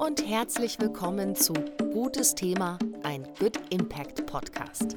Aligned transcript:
und 0.00 0.26
herzlich 0.26 0.80
willkommen 0.80 1.36
zu 1.36 1.52
Gutes 1.92 2.34
Thema, 2.34 2.78
ein 3.02 3.28
Good 3.38 3.58
Impact 3.68 4.24
Podcast. 4.24 4.96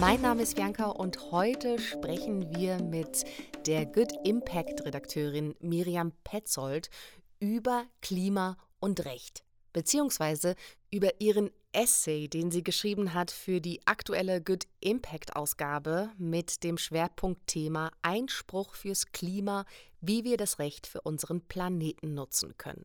Mein 0.00 0.20
Name 0.20 0.42
ist 0.42 0.56
Bianca 0.56 0.86
und 0.86 1.30
heute 1.30 1.78
sprechen 1.78 2.52
wir 2.52 2.82
mit 2.82 3.24
der 3.64 3.86
Good 3.86 4.12
Impact 4.24 4.84
Redakteurin 4.84 5.54
Miriam 5.60 6.10
Petzold 6.24 6.90
über 7.38 7.84
Klima 8.00 8.56
und 8.80 9.04
Recht, 9.04 9.44
beziehungsweise 9.72 10.56
über 10.90 11.20
ihren 11.20 11.50
Essay, 11.70 12.26
den 12.26 12.50
sie 12.50 12.64
geschrieben 12.64 13.14
hat 13.14 13.30
für 13.30 13.60
die 13.60 13.86
aktuelle 13.86 14.42
Good 14.42 14.64
Impact 14.80 15.36
Ausgabe 15.36 16.10
mit 16.18 16.64
dem 16.64 16.76
Schwerpunktthema 16.76 17.92
Einspruch 18.02 18.74
fürs 18.74 19.12
Klima, 19.12 19.64
wie 20.00 20.24
wir 20.24 20.38
das 20.38 20.58
Recht 20.58 20.88
für 20.88 21.02
unseren 21.02 21.40
Planeten 21.42 22.14
nutzen 22.14 22.58
können. 22.58 22.84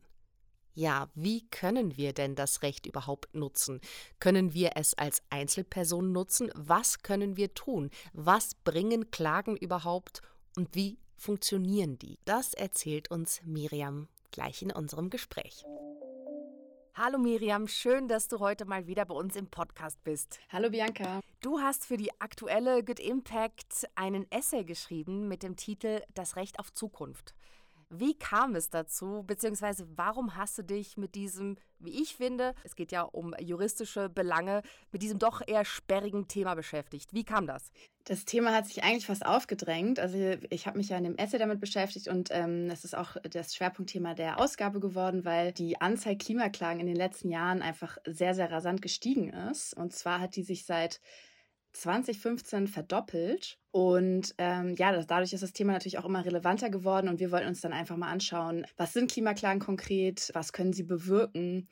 Ja, 0.78 1.08
wie 1.16 1.44
können 1.48 1.96
wir 1.96 2.12
denn 2.12 2.36
das 2.36 2.62
Recht 2.62 2.86
überhaupt 2.86 3.34
nutzen? 3.34 3.80
Können 4.20 4.54
wir 4.54 4.76
es 4.76 4.94
als 4.94 5.24
Einzelperson 5.28 6.12
nutzen? 6.12 6.52
Was 6.54 7.02
können 7.02 7.36
wir 7.36 7.52
tun? 7.52 7.90
Was 8.12 8.54
bringen 8.54 9.10
Klagen 9.10 9.56
überhaupt 9.56 10.22
und 10.54 10.76
wie 10.76 10.96
funktionieren 11.16 11.98
die? 11.98 12.20
Das 12.24 12.54
erzählt 12.54 13.10
uns 13.10 13.40
Miriam 13.44 14.06
gleich 14.30 14.62
in 14.62 14.70
unserem 14.70 15.10
Gespräch. 15.10 15.64
Hallo 16.94 17.18
Miriam, 17.18 17.66
schön, 17.66 18.06
dass 18.06 18.28
du 18.28 18.38
heute 18.38 18.64
mal 18.64 18.86
wieder 18.86 19.04
bei 19.04 19.14
uns 19.16 19.34
im 19.34 19.48
Podcast 19.48 20.04
bist. 20.04 20.38
Hallo 20.48 20.70
Bianca. 20.70 21.22
Du 21.40 21.58
hast 21.58 21.86
für 21.86 21.96
die 21.96 22.12
aktuelle 22.20 22.84
Good 22.84 23.00
Impact 23.00 23.88
einen 23.96 24.30
Essay 24.30 24.62
geschrieben 24.62 25.26
mit 25.26 25.42
dem 25.42 25.56
Titel 25.56 26.02
Das 26.14 26.36
Recht 26.36 26.60
auf 26.60 26.72
Zukunft. 26.72 27.34
Wie 27.90 28.14
kam 28.14 28.54
es 28.54 28.68
dazu, 28.68 29.24
beziehungsweise 29.26 29.86
warum 29.96 30.36
hast 30.36 30.58
du 30.58 30.62
dich 30.62 30.98
mit 30.98 31.14
diesem, 31.14 31.56
wie 31.78 32.02
ich 32.02 32.16
finde, 32.16 32.54
es 32.62 32.76
geht 32.76 32.92
ja 32.92 33.02
um 33.02 33.34
juristische 33.40 34.10
Belange, 34.10 34.62
mit 34.92 35.00
diesem 35.02 35.18
doch 35.18 35.40
eher 35.46 35.64
sperrigen 35.64 36.28
Thema 36.28 36.54
beschäftigt? 36.54 37.14
Wie 37.14 37.24
kam 37.24 37.46
das? 37.46 37.70
Das 38.04 38.26
Thema 38.26 38.54
hat 38.54 38.66
sich 38.66 38.84
eigentlich 38.84 39.06
fast 39.06 39.24
aufgedrängt. 39.24 40.00
Also 40.00 40.18
ich 40.50 40.66
habe 40.66 40.76
mich 40.76 40.90
ja 40.90 40.98
in 40.98 41.04
dem 41.04 41.16
Essay 41.16 41.38
damit 41.38 41.60
beschäftigt 41.60 42.08
und 42.08 42.28
ähm, 42.30 42.68
das 42.68 42.84
ist 42.84 42.94
auch 42.96 43.16
das 43.22 43.54
Schwerpunktthema 43.54 44.12
der 44.12 44.38
Ausgabe 44.38 44.80
geworden, 44.80 45.24
weil 45.24 45.52
die 45.52 45.80
Anzahl 45.80 46.16
Klimaklagen 46.16 46.80
in 46.80 46.86
den 46.86 46.96
letzten 46.96 47.30
Jahren 47.30 47.62
einfach 47.62 47.96
sehr, 48.06 48.34
sehr 48.34 48.50
rasant 48.50 48.82
gestiegen 48.82 49.30
ist. 49.30 49.74
Und 49.74 49.94
zwar 49.94 50.20
hat 50.20 50.36
die 50.36 50.42
sich 50.42 50.66
seit 50.66 51.00
2015 51.78 52.66
verdoppelt. 52.66 53.58
Und 53.70 54.34
ähm, 54.38 54.74
ja, 54.76 54.92
das, 54.92 55.06
dadurch 55.06 55.32
ist 55.32 55.42
das 55.42 55.52
Thema 55.52 55.72
natürlich 55.72 55.98
auch 55.98 56.04
immer 56.04 56.24
relevanter 56.24 56.70
geworden. 56.70 57.08
Und 57.08 57.20
wir 57.20 57.30
wollten 57.30 57.48
uns 57.48 57.60
dann 57.60 57.72
einfach 57.72 57.96
mal 57.96 58.10
anschauen, 58.10 58.66
was 58.76 58.92
sind 58.92 59.10
Klimaklagen 59.10 59.60
konkret, 59.60 60.30
was 60.34 60.52
können 60.52 60.72
sie 60.72 60.82
bewirken 60.82 61.68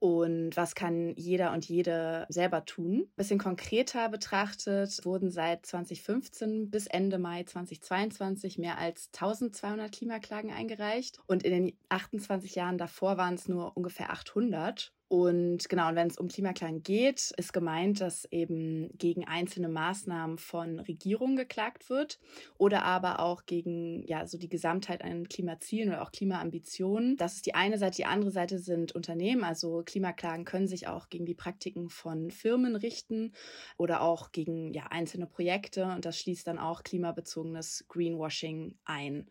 und 0.00 0.56
was 0.56 0.74
kann 0.74 1.14
jeder 1.16 1.52
und 1.52 1.68
jede 1.68 2.26
selber 2.28 2.64
tun. 2.64 3.10
Bisschen 3.16 3.38
konkreter 3.38 4.08
betrachtet 4.08 5.04
wurden 5.04 5.30
seit 5.30 5.66
2015 5.66 6.70
bis 6.70 6.86
Ende 6.86 7.18
Mai 7.18 7.42
2022 7.42 8.58
mehr 8.58 8.78
als 8.78 9.10
1200 9.12 9.90
Klimaklagen 9.92 10.52
eingereicht. 10.52 11.18
Und 11.26 11.42
in 11.42 11.52
den 11.52 11.78
28 11.88 12.54
Jahren 12.54 12.78
davor 12.78 13.16
waren 13.16 13.34
es 13.34 13.48
nur 13.48 13.76
ungefähr 13.76 14.10
800. 14.10 14.92
Und 15.08 15.70
genau, 15.70 15.88
und 15.88 15.96
wenn 15.96 16.08
es 16.08 16.18
um 16.18 16.28
Klimaklagen 16.28 16.82
geht, 16.82 17.32
ist 17.38 17.54
gemeint, 17.54 18.02
dass 18.02 18.26
eben 18.30 18.90
gegen 18.98 19.26
einzelne 19.26 19.70
Maßnahmen 19.70 20.36
von 20.36 20.80
Regierungen 20.80 21.34
geklagt 21.34 21.88
wird 21.88 22.18
oder 22.58 22.82
aber 22.82 23.20
auch 23.20 23.46
gegen 23.46 24.06
ja 24.06 24.26
so 24.26 24.36
die 24.36 24.50
Gesamtheit 24.50 25.02
an 25.02 25.26
Klimazielen 25.26 25.88
oder 25.88 26.02
auch 26.02 26.12
Klimaambitionen. 26.12 27.16
Das 27.16 27.36
ist 27.36 27.46
die 27.46 27.54
eine 27.54 27.78
Seite. 27.78 27.96
Die 27.96 28.04
andere 28.04 28.30
Seite 28.30 28.58
sind 28.58 28.92
Unternehmen. 28.92 29.44
Also 29.44 29.82
Klimaklagen 29.82 30.44
können 30.44 30.68
sich 30.68 30.88
auch 30.88 31.08
gegen 31.08 31.24
die 31.24 31.34
Praktiken 31.34 31.88
von 31.88 32.30
Firmen 32.30 32.76
richten 32.76 33.32
oder 33.78 34.02
auch 34.02 34.30
gegen 34.30 34.74
ja 34.74 34.88
einzelne 34.90 35.26
Projekte. 35.26 35.86
Und 35.86 36.04
das 36.04 36.18
schließt 36.18 36.46
dann 36.46 36.58
auch 36.58 36.82
klimabezogenes 36.82 37.86
Greenwashing 37.88 38.76
ein. 38.84 39.30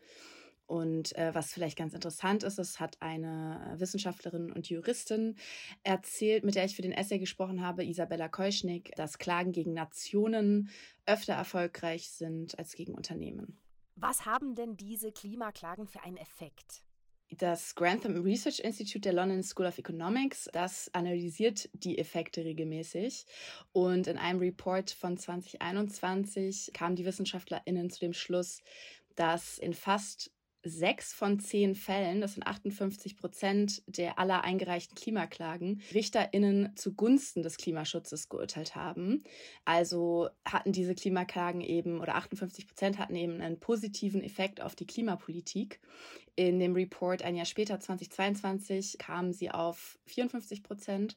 Und 0.68 1.16
äh, 1.18 1.34
was 1.34 1.54
vielleicht 1.54 1.78
ganz 1.78 1.94
interessant 1.94 2.44
ist, 2.44 2.60
es 2.60 2.80
hat 2.80 3.02
eine 3.02 3.76
Wissenschaftlerin 3.78 4.52
und 4.52 4.70
Juristin 4.70 5.36
erzählt, 5.84 6.44
mit 6.44 6.56
der 6.56 6.66
ich 6.66 6.76
für 6.76 6.82
den 6.82 6.92
Essay 6.92 7.20
gesprochen 7.20 7.62
habe, 7.62 7.86
Isabella 7.86 8.28
Keuschnick, 8.28 8.92
dass 8.96 9.18
Klagen 9.18 9.54
gegen 9.54 9.74
Nationen 9.74 10.70
öfter 11.06 11.34
erfolgreich 11.34 12.10
sind 12.10 12.60
als 12.60 12.74
gegen 12.74 12.94
Unternehmen. 12.94 13.58
Was 13.96 14.26
haben 14.26 14.56
denn 14.56 14.76
diese 14.76 15.12
Klimaklagen 15.12 15.88
für 15.88 16.04
einen 16.04 16.18
Effekt? 16.18 16.84
Das 17.30 17.76
Grantham 17.76 18.22
Research 18.22 18.60
Institute 18.60 19.02
der 19.02 19.14
London 19.14 19.44
School 19.44 19.66
of 19.66 19.78
Economics, 19.78 20.50
das 20.54 20.94
analysiert 20.94 21.70
die 21.74 21.98
Effekte 21.98 22.46
regelmäßig. 22.46 23.26
Und 23.74 24.08
in 24.08 24.18
einem 24.18 24.40
Report 24.40 24.92
von 24.92 25.18
2021 25.18 26.72
kamen 26.74 26.96
die 26.96 27.06
WissenschaftlerInnen 27.06 27.90
zu 27.90 28.00
dem 28.00 28.14
Schluss, 28.14 28.62
dass 29.16 29.58
in 29.58 29.74
fast 29.74 30.32
sechs 30.64 31.14
von 31.14 31.40
zehn 31.40 31.76
Fällen, 31.76 32.22
das 32.22 32.34
sind 32.34 32.46
58 32.46 33.16
Prozent 33.18 33.84
der 33.88 34.20
aller 34.20 34.44
eingereichten 34.44 34.96
Klimaklagen, 34.96 35.82
RichterInnen 35.94 36.76
zugunsten 36.76 37.44
des 37.44 37.58
Klimaschutzes 37.58 38.30
geurteilt 38.30 38.76
haben. 38.76 39.24
Also 39.66 40.30
hatten 40.46 40.72
diese 40.72 40.96
Klimaklagen 40.96 41.62
eben, 41.62 42.02
oder 42.02 42.16
58 42.16 42.68
Prozent 42.68 42.98
hatten 42.98 43.16
eben 43.16 43.42
einen 43.42 43.60
positiven 43.60 44.22
Effekt 44.22 44.62
auf 44.62 44.76
die 44.76 44.88
Klimapolitik. 44.88 45.80
In 46.36 46.60
dem 46.60 46.74
Report 46.74 47.22
ein 47.24 47.36
Jahr 47.36 47.46
später, 47.46 47.80
2022, 47.80 48.98
kamen 48.98 49.34
sie 49.34 49.52
auf 49.52 49.98
54 50.06 50.64
Prozent. 50.64 51.16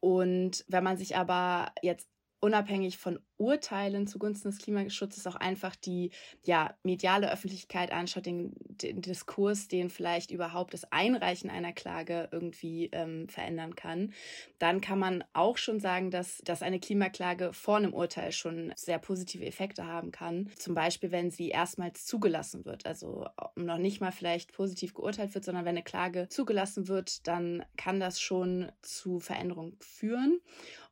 Und 0.00 0.64
wenn 0.68 0.84
man 0.84 0.96
sich 0.96 1.16
aber 1.16 1.72
jetzt 1.82 2.08
unabhängig 2.40 2.98
von 2.98 3.20
Urteilen 3.36 4.06
zugunsten 4.06 4.50
des 4.50 4.58
Klimaschutzes 4.58 5.26
auch 5.26 5.36
einfach 5.36 5.76
die 5.76 6.10
ja, 6.44 6.74
mediale 6.82 7.32
Öffentlichkeit 7.32 7.92
anschaut, 7.92 8.26
den, 8.26 8.52
den 8.58 9.00
Diskurs, 9.00 9.68
den 9.68 9.88
vielleicht 9.88 10.30
überhaupt 10.30 10.74
das 10.74 10.90
Einreichen 10.92 11.48
einer 11.48 11.72
Klage 11.72 12.28
irgendwie 12.32 12.90
ähm, 12.92 13.28
verändern 13.28 13.76
kann, 13.76 14.12
dann 14.58 14.80
kann 14.80 14.98
man 14.98 15.24
auch 15.32 15.56
schon 15.56 15.80
sagen, 15.80 16.10
dass, 16.10 16.38
dass 16.44 16.62
eine 16.62 16.80
Klimaklage 16.80 17.52
vor 17.52 17.78
einem 17.78 17.94
Urteil 17.94 18.32
schon 18.32 18.72
sehr 18.76 18.98
positive 18.98 19.44
Effekte 19.46 19.86
haben 19.86 20.10
kann. 20.10 20.50
Zum 20.56 20.74
Beispiel, 20.74 21.10
wenn 21.10 21.30
sie 21.30 21.48
erstmals 21.48 22.04
zugelassen 22.04 22.64
wird, 22.64 22.86
also 22.86 23.26
noch 23.54 23.78
nicht 23.78 24.00
mal 24.00 24.12
vielleicht 24.12 24.52
positiv 24.52 24.92
geurteilt 24.92 25.34
wird, 25.34 25.44
sondern 25.44 25.64
wenn 25.64 25.76
eine 25.76 25.82
Klage 25.82 26.28
zugelassen 26.28 26.88
wird, 26.88 27.26
dann 27.26 27.64
kann 27.76 28.00
das 28.00 28.20
schon 28.20 28.70
zu 28.82 29.18
Veränderungen 29.18 29.76
führen. 29.80 30.40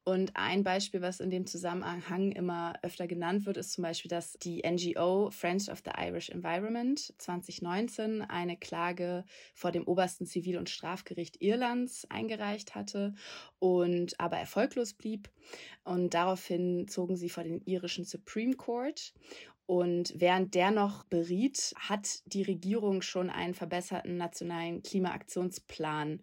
Und 0.08 0.34
ein 0.36 0.64
Beispiel, 0.64 1.02
was 1.02 1.20
in 1.20 1.28
dem 1.28 1.44
Zusammenhang 1.44 2.32
immer 2.32 2.72
öfter 2.80 3.06
genannt 3.06 3.44
wird, 3.44 3.58
ist 3.58 3.72
zum 3.72 3.82
Beispiel, 3.82 4.08
dass 4.08 4.38
die 4.38 4.62
NGO 4.66 5.30
Friends 5.30 5.68
of 5.68 5.82
the 5.84 5.90
Irish 6.02 6.30
Environment 6.30 6.98
2019 7.18 8.22
eine 8.22 8.56
Klage 8.56 9.26
vor 9.52 9.70
dem 9.70 9.86
obersten 9.86 10.24
Zivil- 10.24 10.56
und 10.56 10.70
Strafgericht 10.70 11.42
Irlands 11.42 12.06
eingereicht 12.08 12.74
hatte 12.74 13.16
und 13.58 14.18
aber 14.18 14.38
erfolglos 14.38 14.94
blieb. 14.94 15.28
Und 15.84 16.14
daraufhin 16.14 16.88
zogen 16.88 17.18
sie 17.18 17.28
vor 17.28 17.44
den 17.44 17.60
irischen 17.66 18.06
Supreme 18.06 18.54
Court 18.54 19.12
und 19.68 20.14
während 20.16 20.54
der 20.54 20.70
noch 20.70 21.04
beriet, 21.04 21.74
hat 21.78 22.22
die 22.24 22.42
Regierung 22.42 23.02
schon 23.02 23.28
einen 23.28 23.52
verbesserten 23.52 24.16
nationalen 24.16 24.82
Klimaaktionsplan 24.82 26.22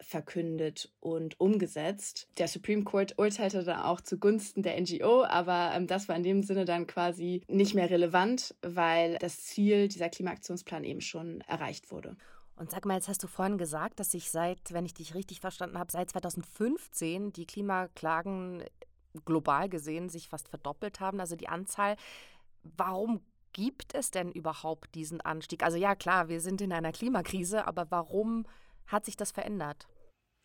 verkündet 0.00 0.92
und 1.00 1.38
umgesetzt. 1.40 2.28
Der 2.38 2.48
Supreme 2.48 2.84
Court 2.84 3.18
urteilte 3.18 3.62
dann 3.64 3.80
auch 3.80 4.00
zugunsten 4.00 4.62
der 4.62 4.80
NGO, 4.80 5.24
aber 5.24 5.72
ähm, 5.74 5.86
das 5.86 6.08
war 6.08 6.16
in 6.16 6.22
dem 6.22 6.42
Sinne 6.42 6.64
dann 6.64 6.86
quasi 6.86 7.42
nicht 7.48 7.74
mehr 7.74 7.90
relevant, 7.90 8.54
weil 8.62 9.18
das 9.18 9.42
Ziel 9.44 9.88
dieser 9.88 10.08
Klimaaktionsplan 10.08 10.84
eben 10.84 11.00
schon 11.00 11.40
erreicht 11.42 11.90
wurde. 11.90 12.16
Und 12.56 12.70
sag 12.70 12.84
mal, 12.84 12.94
jetzt 12.94 13.08
hast 13.08 13.22
du 13.22 13.26
vorhin 13.26 13.58
gesagt, 13.58 13.98
dass 13.98 14.12
sich 14.12 14.30
seit, 14.30 14.72
wenn 14.72 14.86
ich 14.86 14.94
dich 14.94 15.14
richtig 15.14 15.40
verstanden 15.40 15.78
habe, 15.78 15.90
seit 15.90 16.10
2015 16.10 17.32
die 17.32 17.46
Klimaklagen 17.46 18.62
global 19.24 19.68
gesehen 19.68 20.08
sich 20.08 20.28
fast 20.28 20.48
verdoppelt 20.48 21.00
haben, 21.00 21.20
also 21.20 21.36
die 21.36 21.48
Anzahl. 21.48 21.96
Warum 22.62 23.20
gibt 23.52 23.94
es 23.94 24.10
denn 24.10 24.32
überhaupt 24.32 24.94
diesen 24.94 25.20
Anstieg? 25.20 25.62
Also 25.62 25.76
ja, 25.76 25.94
klar, 25.94 26.28
wir 26.28 26.40
sind 26.40 26.60
in 26.60 26.72
einer 26.72 26.92
Klimakrise, 26.92 27.66
aber 27.66 27.90
warum 27.90 28.46
hat 28.86 29.04
sich 29.04 29.16
das 29.16 29.32
verändert? 29.32 29.86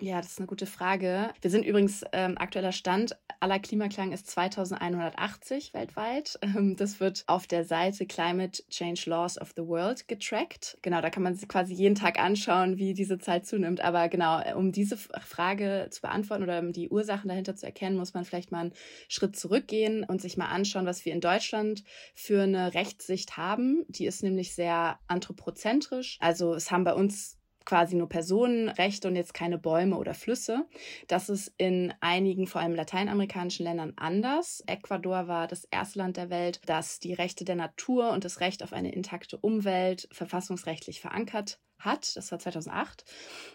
Ja, 0.01 0.21
das 0.21 0.31
ist 0.31 0.39
eine 0.39 0.47
gute 0.47 0.65
Frage. 0.65 1.33
Wir 1.41 1.51
sind 1.51 1.65
übrigens 1.65 2.05
ähm, 2.13 2.37
aktueller 2.37 2.71
Stand 2.71 3.17
aller 3.41 3.59
Klimaklagen 3.59 4.11
ist 4.11 4.27
2180 4.27 5.73
weltweit. 5.73 6.39
Ähm, 6.49 6.77
das 6.77 7.01
wird 7.01 7.25
auf 7.27 7.47
der 7.47 7.65
Seite 7.65 8.05
Climate 8.05 8.63
Change 8.69 9.09
Laws 9.09 9.39
of 9.39 9.51
the 9.57 9.67
World 9.67 10.07
getrackt. 10.07 10.77
Genau, 10.81 11.01
da 11.01 11.09
kann 11.09 11.21
man 11.21 11.35
sich 11.35 11.49
quasi 11.49 11.73
jeden 11.73 11.95
Tag 11.95 12.17
anschauen, 12.17 12.77
wie 12.77 12.93
diese 12.93 13.19
Zahl 13.19 13.43
zunimmt. 13.43 13.81
Aber 13.81 14.07
genau, 14.07 14.41
um 14.55 14.71
diese 14.71 14.95
Frage 14.95 15.87
zu 15.91 16.01
beantworten 16.01 16.43
oder 16.43 16.59
um 16.59 16.71
die 16.71 16.89
Ursachen 16.89 17.27
dahinter 17.27 17.55
zu 17.55 17.65
erkennen, 17.65 17.97
muss 17.97 18.13
man 18.13 18.23
vielleicht 18.23 18.51
mal 18.51 18.61
einen 18.61 18.73
Schritt 19.09 19.35
zurückgehen 19.35 20.05
und 20.05 20.21
sich 20.21 20.37
mal 20.37 20.47
anschauen, 20.47 20.85
was 20.85 21.03
wir 21.03 21.11
in 21.11 21.21
Deutschland 21.21 21.83
für 22.15 22.43
eine 22.43 22.73
Rechtssicht 22.73 23.35
haben. 23.37 23.85
Die 23.89 24.05
ist 24.05 24.23
nämlich 24.23 24.55
sehr 24.55 24.99
anthropozentrisch. 25.07 26.17
Also 26.21 26.53
es 26.53 26.71
haben 26.71 26.85
bei 26.85 26.93
uns 26.93 27.38
quasi 27.69 27.95
nur 27.95 28.09
Personenrechte 28.09 29.07
und 29.07 29.15
jetzt 29.15 29.35
keine 29.35 29.59
Bäume 29.59 29.95
oder 29.97 30.15
Flüsse. 30.15 30.65
Das 31.07 31.29
ist 31.29 31.53
in 31.57 31.93
einigen, 31.99 32.47
vor 32.47 32.61
allem 32.61 32.73
lateinamerikanischen 32.73 33.63
Ländern 33.63 33.93
anders. 33.95 34.63
Ecuador 34.65 35.27
war 35.27 35.45
das 35.45 35.65
erste 35.65 35.99
Land 35.99 36.17
der 36.17 36.31
Welt, 36.31 36.61
das 36.65 36.99
die 36.99 37.13
Rechte 37.13 37.45
der 37.45 37.55
Natur 37.55 38.09
und 38.09 38.25
das 38.25 38.39
Recht 38.39 38.63
auf 38.63 38.73
eine 38.73 38.91
intakte 38.91 39.37
Umwelt 39.37 40.09
verfassungsrechtlich 40.11 40.99
verankert 40.99 41.59
hat. 41.77 42.15
Das 42.17 42.31
war 42.31 42.39
2008. 42.39 43.05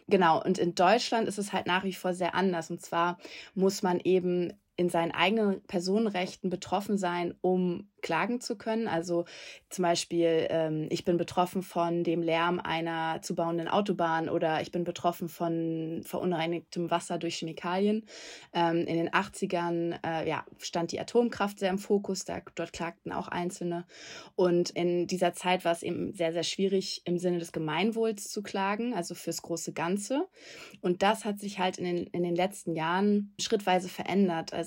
Genau. 0.07 0.41
Und 0.41 0.59
in 0.59 0.77
Deutschland 0.77 1.27
ist 1.27 1.39
es 1.39 1.53
halt 1.53 1.67
nach 1.67 1.83
wie 1.83 1.93
vor 1.93 2.15
sehr 2.15 2.37
anders. 2.37 2.71
Und 2.71 2.83
zwar 2.83 3.19
muss 3.55 3.83
man 3.83 3.99
eben 3.99 4.53
in 4.77 4.89
seinen 4.89 5.13
eigenen 5.13 5.63
Personenrechten 5.63 6.51
betroffen 6.51 6.99
sein, 6.99 7.35
um 7.41 7.89
klagen 8.05 8.41
zu 8.41 8.57
können. 8.57 8.87
Also 8.87 9.25
zum 9.71 9.83
Beispiel, 9.83 10.47
ähm, 10.51 10.89
ich 10.91 11.05
bin 11.05 11.17
betroffen 11.17 11.63
von 11.63 12.05
dem 12.05 12.23
Lärm 12.23 12.61
einer 12.61 13.23
zu 13.23 13.35
bauenden 13.35 13.67
Autobahn 13.67 14.29
oder 14.29 14.61
ich 14.61 14.73
bin 14.73 14.85
betroffen 14.85 15.31
von 15.31 16.03
verunreinigtem 16.05 16.91
Wasser 16.91 17.19
durch 17.19 17.37
Chemikalien. 17.37 18.05
Ähm, 18.53 18.87
in 18.87 18.97
den 18.97 19.11
80ern 19.11 19.99
äh, 20.05 20.29
ja, 20.29 20.45
stand 20.59 20.93
die 20.93 21.01
Atomkraft 21.01 21.59
sehr 21.59 21.71
im 21.71 21.79
Fokus, 21.79 22.27
da, 22.27 22.43
dort 22.55 22.75
klagten 22.75 23.11
auch 23.11 23.29
Einzelne. 23.29 23.87
Und 24.37 24.71
in 24.71 25.07
dieser 25.07 25.33
Zeit 25.33 25.65
war 25.65 25.73
es 25.73 25.83
eben 25.83 26.13
sehr, 26.13 26.35
sehr 26.35 26.43
schwierig, 26.43 27.01
im 27.07 27.17
Sinne 27.19 27.39
des 27.39 27.53
Gemeinwohls 27.53 28.29
zu 28.29 28.43
klagen, 28.43 28.93
also 28.93 29.15
fürs 29.15 29.41
große 29.41 29.73
Ganze. 29.73 30.27
Und 30.83 31.03
das 31.03 31.25
hat 31.25 31.41
sich 31.41 31.59
halt 31.59 31.79
in 31.79 31.85
den, 31.85 32.07
in 32.09 32.23
den 32.23 32.37
letzten 32.37 32.75
Jahren 32.75 33.35
schrittweise 33.41 33.89
verändert. 33.89 34.53
Also 34.53 34.64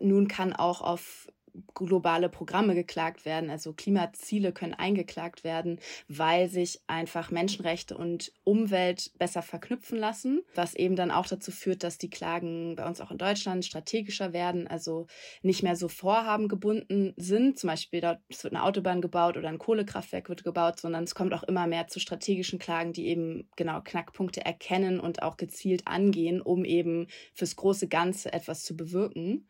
nun 0.00 0.28
kann 0.28 0.52
auch 0.52 0.80
auf 0.80 1.28
globale 1.74 2.28
Programme 2.28 2.74
geklagt 2.74 3.24
werden, 3.24 3.50
also 3.50 3.72
Klimaziele 3.72 4.52
können 4.52 4.74
eingeklagt 4.74 5.44
werden, 5.44 5.78
weil 6.08 6.48
sich 6.48 6.80
einfach 6.86 7.30
Menschenrechte 7.30 7.96
und 7.96 8.32
Umwelt 8.44 9.12
besser 9.18 9.42
verknüpfen 9.42 9.98
lassen, 9.98 10.42
was 10.54 10.74
eben 10.74 10.96
dann 10.96 11.10
auch 11.10 11.26
dazu 11.26 11.50
führt, 11.50 11.82
dass 11.82 11.98
die 11.98 12.10
Klagen 12.10 12.76
bei 12.76 12.86
uns 12.86 13.00
auch 13.00 13.10
in 13.10 13.18
Deutschland 13.18 13.64
strategischer 13.64 14.32
werden, 14.32 14.66
also 14.66 15.06
nicht 15.42 15.62
mehr 15.62 15.76
so 15.76 15.88
vorhabengebunden 15.88 17.14
sind, 17.16 17.58
zum 17.58 17.68
Beispiel 17.68 18.00
dort 18.00 18.20
wird 18.28 18.52
eine 18.52 18.64
Autobahn 18.64 19.00
gebaut 19.00 19.36
oder 19.36 19.48
ein 19.48 19.58
Kohlekraftwerk 19.58 20.28
wird 20.28 20.44
gebaut, 20.44 20.80
sondern 20.80 21.04
es 21.04 21.14
kommt 21.14 21.34
auch 21.34 21.42
immer 21.42 21.66
mehr 21.66 21.88
zu 21.88 22.00
strategischen 22.00 22.58
Klagen, 22.58 22.92
die 22.92 23.06
eben 23.08 23.48
genau 23.56 23.80
Knackpunkte 23.82 24.44
erkennen 24.44 25.00
und 25.00 25.22
auch 25.22 25.36
gezielt 25.36 25.86
angehen, 25.86 26.40
um 26.40 26.64
eben 26.64 27.08
fürs 27.34 27.56
große 27.56 27.88
Ganze 27.88 28.32
etwas 28.32 28.64
zu 28.64 28.76
bewirken. 28.76 29.48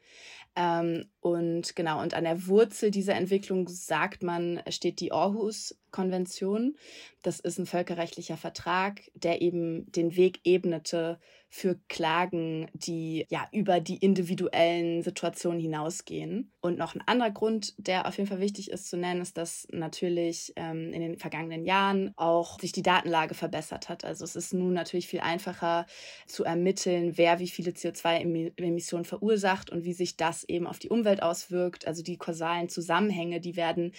Ähm, 0.57 1.11
und 1.21 1.77
genau, 1.77 2.03
und 2.03 2.15
an 2.15 2.25
der 2.25 2.47
Wurzel 2.47 2.91
dieser 2.91 3.15
Entwicklung 3.15 3.69
sagt 3.69 4.23
man, 4.23 4.61
steht 4.69 5.01
die 5.01 5.13
Aarhus-Konvention. 5.13 6.77
Das 7.23 7.41
ist 7.41 7.59
ein 7.59 7.67
völkerrechtlicher 7.67 8.37
Vertrag, 8.37 9.03
der 9.15 9.43
eben 9.43 9.91
den 9.93 10.17
Weg 10.17 10.41
ebnete 10.45 11.21
für 11.53 11.81
Klagen, 11.89 12.71
die 12.75 13.27
ja 13.29 13.49
über 13.51 13.81
die 13.81 13.97
individuellen 13.97 15.03
Situationen 15.03 15.59
hinausgehen. 15.59 16.53
Und 16.61 16.79
noch 16.79 16.95
ein 16.95 17.03
anderer 17.07 17.33
Grund, 17.33 17.75
der 17.77 18.07
auf 18.07 18.17
jeden 18.19 18.29
Fall 18.29 18.39
wichtig 18.39 18.71
ist 18.71 18.89
zu 18.89 18.97
nennen, 18.97 19.21
ist, 19.21 19.37
dass 19.37 19.67
natürlich 19.73 20.53
ähm, 20.55 20.93
in 20.93 21.01
den 21.01 21.19
vergangenen 21.19 21.65
Jahren 21.65 22.13
auch 22.17 22.61
sich 22.61 22.71
die 22.71 22.83
Datenlage 22.83 23.35
verbessert 23.35 23.89
hat. 23.89 24.05
Also 24.05 24.25
es 24.25 24.37
ist 24.37 24.55
nun 24.55 24.75
natürlich 24.75 25.09
viel 25.09 25.21
einfacher 25.21 25.87
zu 26.27 26.45
ermitteln, 26.45 27.19
wer 27.19 27.41
wie 27.41 27.49
viele 27.49 27.73
CO2-Emissionen 27.73 29.05
verursacht 29.05 29.71
und 29.71 29.83
wie 29.85 29.93
sich 29.93 30.17
das 30.17 30.45
eben 30.45 30.69
auf 30.69 30.79
die 30.79 30.89
Umwelt 30.89 31.21
auswirkt. 31.21 31.85
Also 31.85 32.05
die 32.05 32.17
kausalen 32.17 32.69
Zusammenhänge, 32.69 33.41
die 33.41 33.57
werden 33.57 33.93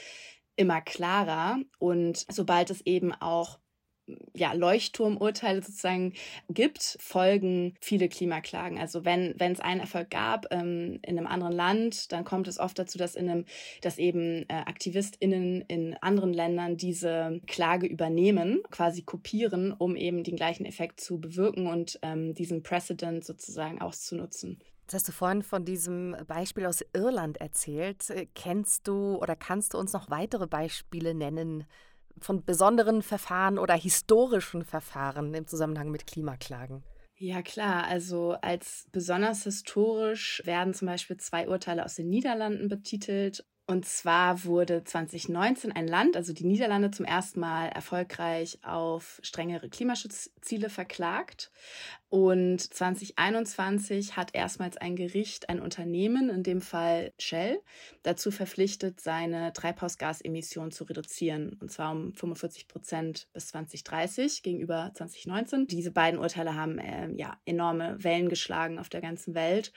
immer 0.55 0.79
klarer. 0.79 1.59
Und 1.79 2.25
sobald 2.29 2.69
es 2.69 2.79
eben 2.85 3.11
auch 3.13 3.59
ja, 4.33 4.53
Leuchtturmurteile 4.53 5.61
sozusagen 5.61 6.13
gibt, 6.49 6.97
folgen 6.99 7.75
viele 7.81 8.09
Klimaklagen. 8.09 8.77
Also 8.79 9.05
wenn 9.05 9.35
wenn 9.37 9.51
es 9.51 9.59
einen 9.59 9.81
Erfolg 9.81 10.09
gab 10.09 10.47
ähm, 10.51 10.99
in 11.03 11.17
einem 11.17 11.27
anderen 11.27 11.53
Land, 11.53 12.11
dann 12.11 12.23
kommt 12.23 12.47
es 12.47 12.59
oft 12.59 12.77
dazu, 12.79 12.97
dass 12.97 13.15
in 13.15 13.29
einem, 13.29 13.45
dass 13.81 13.97
eben 13.97 14.45
äh, 14.49 14.63
AktivistInnen 14.65 15.61
in 15.61 15.95
anderen 16.01 16.33
Ländern 16.33 16.77
diese 16.77 17.41
Klage 17.47 17.87
übernehmen, 17.87 18.61
quasi 18.71 19.01
kopieren, 19.01 19.73
um 19.73 19.95
eben 19.95 20.23
den 20.23 20.35
gleichen 20.35 20.65
Effekt 20.65 20.99
zu 20.99 21.19
bewirken 21.19 21.67
und 21.67 21.99
ähm, 22.01 22.33
diesen 22.33 22.63
Precedent 22.63 23.25
sozusagen 23.25 23.81
auszunutzen. 23.81 24.59
Jetzt 24.91 24.93
hast 24.93 25.07
du 25.07 25.13
vorhin 25.13 25.41
von 25.41 25.63
diesem 25.63 26.17
Beispiel 26.27 26.65
aus 26.65 26.83
Irland 26.93 27.37
erzählt. 27.37 28.11
Kennst 28.35 28.89
du 28.89 29.15
oder 29.15 29.37
kannst 29.37 29.73
du 29.73 29.77
uns 29.77 29.93
noch 29.93 30.09
weitere 30.09 30.47
Beispiele 30.47 31.13
nennen, 31.13 31.63
von 32.19 32.43
besonderen 32.43 33.01
Verfahren 33.01 33.57
oder 33.57 33.75
historischen 33.75 34.63
Verfahren 34.63 35.33
im 35.33 35.47
Zusammenhang 35.47 35.89
mit 35.89 36.07
Klimaklagen? 36.07 36.83
Ja, 37.17 37.43
klar. 37.43 37.85
Also 37.85 38.31
als 38.41 38.87
besonders 38.91 39.43
historisch 39.43 40.41
werden 40.45 40.73
zum 40.73 40.87
Beispiel 40.87 41.17
zwei 41.17 41.47
Urteile 41.47 41.85
aus 41.85 41.95
den 41.95 42.09
Niederlanden 42.09 42.67
betitelt. 42.67 43.45
Und 43.71 43.85
zwar 43.85 44.43
wurde 44.43 44.83
2019 44.83 45.71
ein 45.71 45.87
Land, 45.87 46.17
also 46.17 46.33
die 46.33 46.43
Niederlande, 46.43 46.91
zum 46.91 47.05
ersten 47.05 47.39
Mal 47.39 47.69
erfolgreich 47.69 48.59
auf 48.63 49.21
strengere 49.23 49.69
Klimaschutzziele 49.69 50.69
verklagt. 50.69 51.51
Und 52.09 52.59
2021 52.59 54.17
hat 54.17 54.35
erstmals 54.35 54.75
ein 54.75 54.97
Gericht 54.97 55.47
ein 55.47 55.61
Unternehmen, 55.61 56.29
in 56.29 56.43
dem 56.43 56.59
Fall 56.59 57.13
Shell, 57.17 57.61
dazu 58.03 58.29
verpflichtet, 58.29 58.99
seine 58.99 59.53
Treibhausgasemissionen 59.53 60.71
zu 60.71 60.83
reduzieren. 60.83 61.57
Und 61.61 61.71
zwar 61.71 61.93
um 61.93 62.13
45 62.13 62.67
Prozent 62.67 63.29
bis 63.31 63.47
2030 63.47 64.43
gegenüber 64.43 64.91
2019. 64.95 65.67
Diese 65.67 65.91
beiden 65.91 66.19
Urteile 66.19 66.55
haben 66.55 66.77
äh, 66.77 67.09
ja 67.13 67.39
enorme 67.45 68.03
Wellen 68.03 68.27
geschlagen 68.27 68.79
auf 68.79 68.89
der 68.89 68.99
ganzen 68.99 69.33
Welt. 69.33 69.71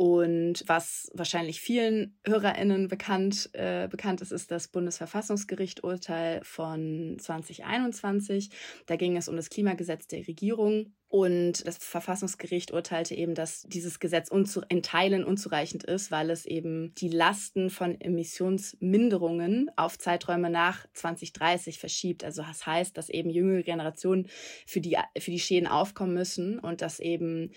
Und 0.00 0.64
was 0.66 1.10
wahrscheinlich 1.12 1.60
vielen 1.60 2.18
HörerInnen 2.24 2.88
bekannt, 2.88 3.50
äh, 3.52 3.86
bekannt 3.86 4.22
ist, 4.22 4.32
ist 4.32 4.50
das 4.50 4.68
Bundesverfassungsgericht-Urteil 4.68 6.40
von 6.42 7.18
2021. 7.18 8.48
Da 8.86 8.96
ging 8.96 9.18
es 9.18 9.28
um 9.28 9.36
das 9.36 9.50
Klimagesetz 9.50 10.06
der 10.06 10.26
Regierung. 10.26 10.94
Und 11.08 11.66
das 11.66 11.76
Verfassungsgericht 11.76 12.72
urteilte 12.72 13.14
eben, 13.14 13.34
dass 13.34 13.62
dieses 13.64 14.00
Gesetz 14.00 14.30
in 14.70 14.82
Teilen 14.82 15.22
unzureichend 15.22 15.84
ist, 15.84 16.10
weil 16.10 16.30
es 16.30 16.46
eben 16.46 16.94
die 16.94 17.08
Lasten 17.08 17.68
von 17.68 18.00
Emissionsminderungen 18.00 19.70
auf 19.76 19.98
Zeiträume 19.98 20.48
nach 20.48 20.86
2030 20.94 21.78
verschiebt. 21.78 22.24
Also 22.24 22.42
das 22.42 22.64
heißt, 22.64 22.96
dass 22.96 23.10
eben 23.10 23.28
jüngere 23.28 23.64
Generationen 23.64 24.28
für 24.66 24.80
die, 24.80 24.96
für 25.18 25.30
die 25.32 25.40
Schäden 25.40 25.68
aufkommen 25.68 26.14
müssen 26.14 26.58
und 26.58 26.80
dass 26.80 27.00
eben 27.00 27.50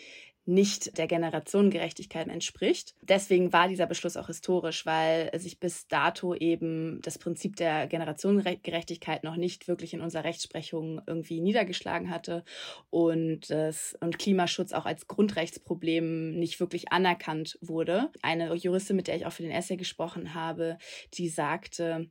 nicht 0.46 0.98
der 0.98 1.08
Generationengerechtigkeit 1.08 2.28
entspricht. 2.28 2.96
Deswegen 3.02 3.54
war 3.54 3.68
dieser 3.68 3.86
Beschluss 3.86 4.18
auch 4.18 4.28
historisch, 4.28 4.86
weil 4.86 5.32
sich 5.40 5.60
bis 5.60 5.88
dato 5.88 6.36
eben 6.36 7.02
das 7.02 7.18
Prinzip 7.18 7.56
der 7.56 7.88
Generationengerechtigkeit 7.88 9.24
noch 9.24 9.38
nicht 9.38 9.68
wirklich 9.68 9.94
in 9.94 10.02
unserer 10.02 10.26
Rechtsprechung 10.26 11.02
irgendwie 11.08 11.40
niedergeschlagen 11.40 12.10
hatte 12.10 12.44
und, 12.90 13.50
das, 13.50 13.96
und 14.02 14.20
Klimaschutz 14.20 14.74
auch 14.74 14.86
als 14.86 15.08
Grundrechtsproblem 15.08 16.38
nicht 16.38 16.60
wirklich 16.60 16.92
anerkannt 16.92 17.58
wurde. 17.62 18.10
Eine 18.22 18.54
Juristin, 18.54 18.98
mit 18.98 19.08
der 19.08 19.16
ich 19.16 19.26
auch 19.26 19.34
für 19.34 19.44
den 19.44 19.52
Essay 19.52 19.78
gesprochen 19.78 20.34
habe, 20.34 20.78
die 21.14 21.30
sagte, 21.30 22.10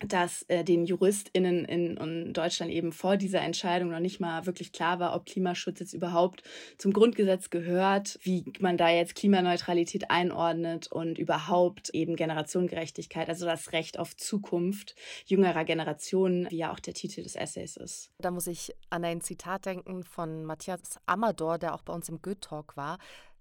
dass 0.00 0.42
äh, 0.48 0.62
den 0.62 0.84
JuristInnen 0.84 1.64
in, 1.64 1.96
in 1.96 2.32
Deutschland 2.32 2.70
eben 2.70 2.92
vor 2.92 3.16
dieser 3.16 3.40
Entscheidung 3.40 3.90
noch 3.90 4.00
nicht 4.00 4.20
mal 4.20 4.44
wirklich 4.44 4.72
klar 4.72 5.00
war, 5.00 5.14
ob 5.14 5.24
Klimaschutz 5.24 5.80
jetzt 5.80 5.94
überhaupt 5.94 6.42
zum 6.76 6.92
Grundgesetz 6.92 7.48
gehört, 7.48 8.18
wie 8.22 8.44
man 8.60 8.76
da 8.76 8.90
jetzt 8.90 9.14
Klimaneutralität 9.14 10.10
einordnet 10.10 10.92
und 10.92 11.18
überhaupt 11.18 11.90
eben 11.90 12.16
Generationengerechtigkeit, 12.16 13.28
also 13.28 13.46
das 13.46 13.72
Recht 13.72 13.98
auf 13.98 14.16
Zukunft 14.16 14.94
jüngerer 15.24 15.64
Generationen, 15.64 16.50
wie 16.50 16.58
ja 16.58 16.72
auch 16.72 16.80
der 16.80 16.94
Titel 16.94 17.22
des 17.22 17.34
Essays 17.34 17.76
ist. 17.76 18.10
Da 18.18 18.30
muss 18.30 18.46
ich 18.46 18.74
an 18.90 19.04
ein 19.04 19.22
Zitat 19.22 19.64
denken 19.64 20.04
von 20.04 20.44
Matthias 20.44 20.98
Amador, 21.06 21.58
der 21.58 21.74
auch 21.74 21.82
bei 21.82 21.94
uns 21.94 22.08
im 22.08 22.20
Good 22.20 22.42
Talk 22.42 22.76
war 22.76 22.98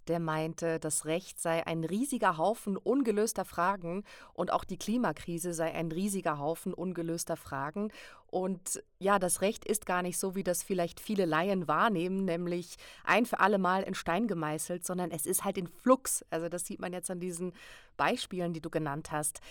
der 0.08 0.20
meinte, 0.20 0.80
das 0.80 1.06
Recht 1.06 1.40
sei 1.40 1.66
ein 1.66 1.84
riesiger 1.84 2.38
Haufen 2.38 2.78
ungelöster 2.78 3.46
Fragen 3.46 4.04
und 4.34 4.52
auch 4.52 4.64
die 4.64 4.78
Klimakrise 4.78 5.54
sei 5.54 5.74
ein 5.74 5.92
riesiger 5.92 6.40
Haufen 6.40 6.74
ungelöster 6.74 7.36
Fragen. 7.38 7.92
Und 8.28 8.84
ja, 9.00 9.20
das 9.20 9.42
Recht 9.42 9.66
ist 9.66 9.86
gar 9.86 10.02
nicht 10.02 10.18
so, 10.18 10.36
wie 10.36 10.44
das 10.44 10.64
vielleicht 10.64 11.00
viele 11.00 11.26
Laien 11.26 11.68
wahrnehmen, 11.68 12.26
nämlich 12.26 12.76
ein 13.04 13.26
für 13.26 13.40
alle 13.40 13.58
Mal 13.58 13.84
in 13.84 13.96
Stein 13.96 14.28
gemeißelt, 14.28 14.86
sondern 14.86 15.12
es 15.12 15.26
ist 15.26 15.44
halt 15.44 15.58
in 15.58 15.68
Flux. 15.68 16.26
Also 16.30 16.50
das 16.50 16.66
sieht 16.66 16.80
man 16.80 16.94
jetzt 16.94 17.10
an 17.10 17.20
diesen 17.20 17.54
Beispielen, 17.98 18.54
die 18.54 18.62
du 18.62 18.70
genannt 18.70 19.12
hast. 19.12 19.42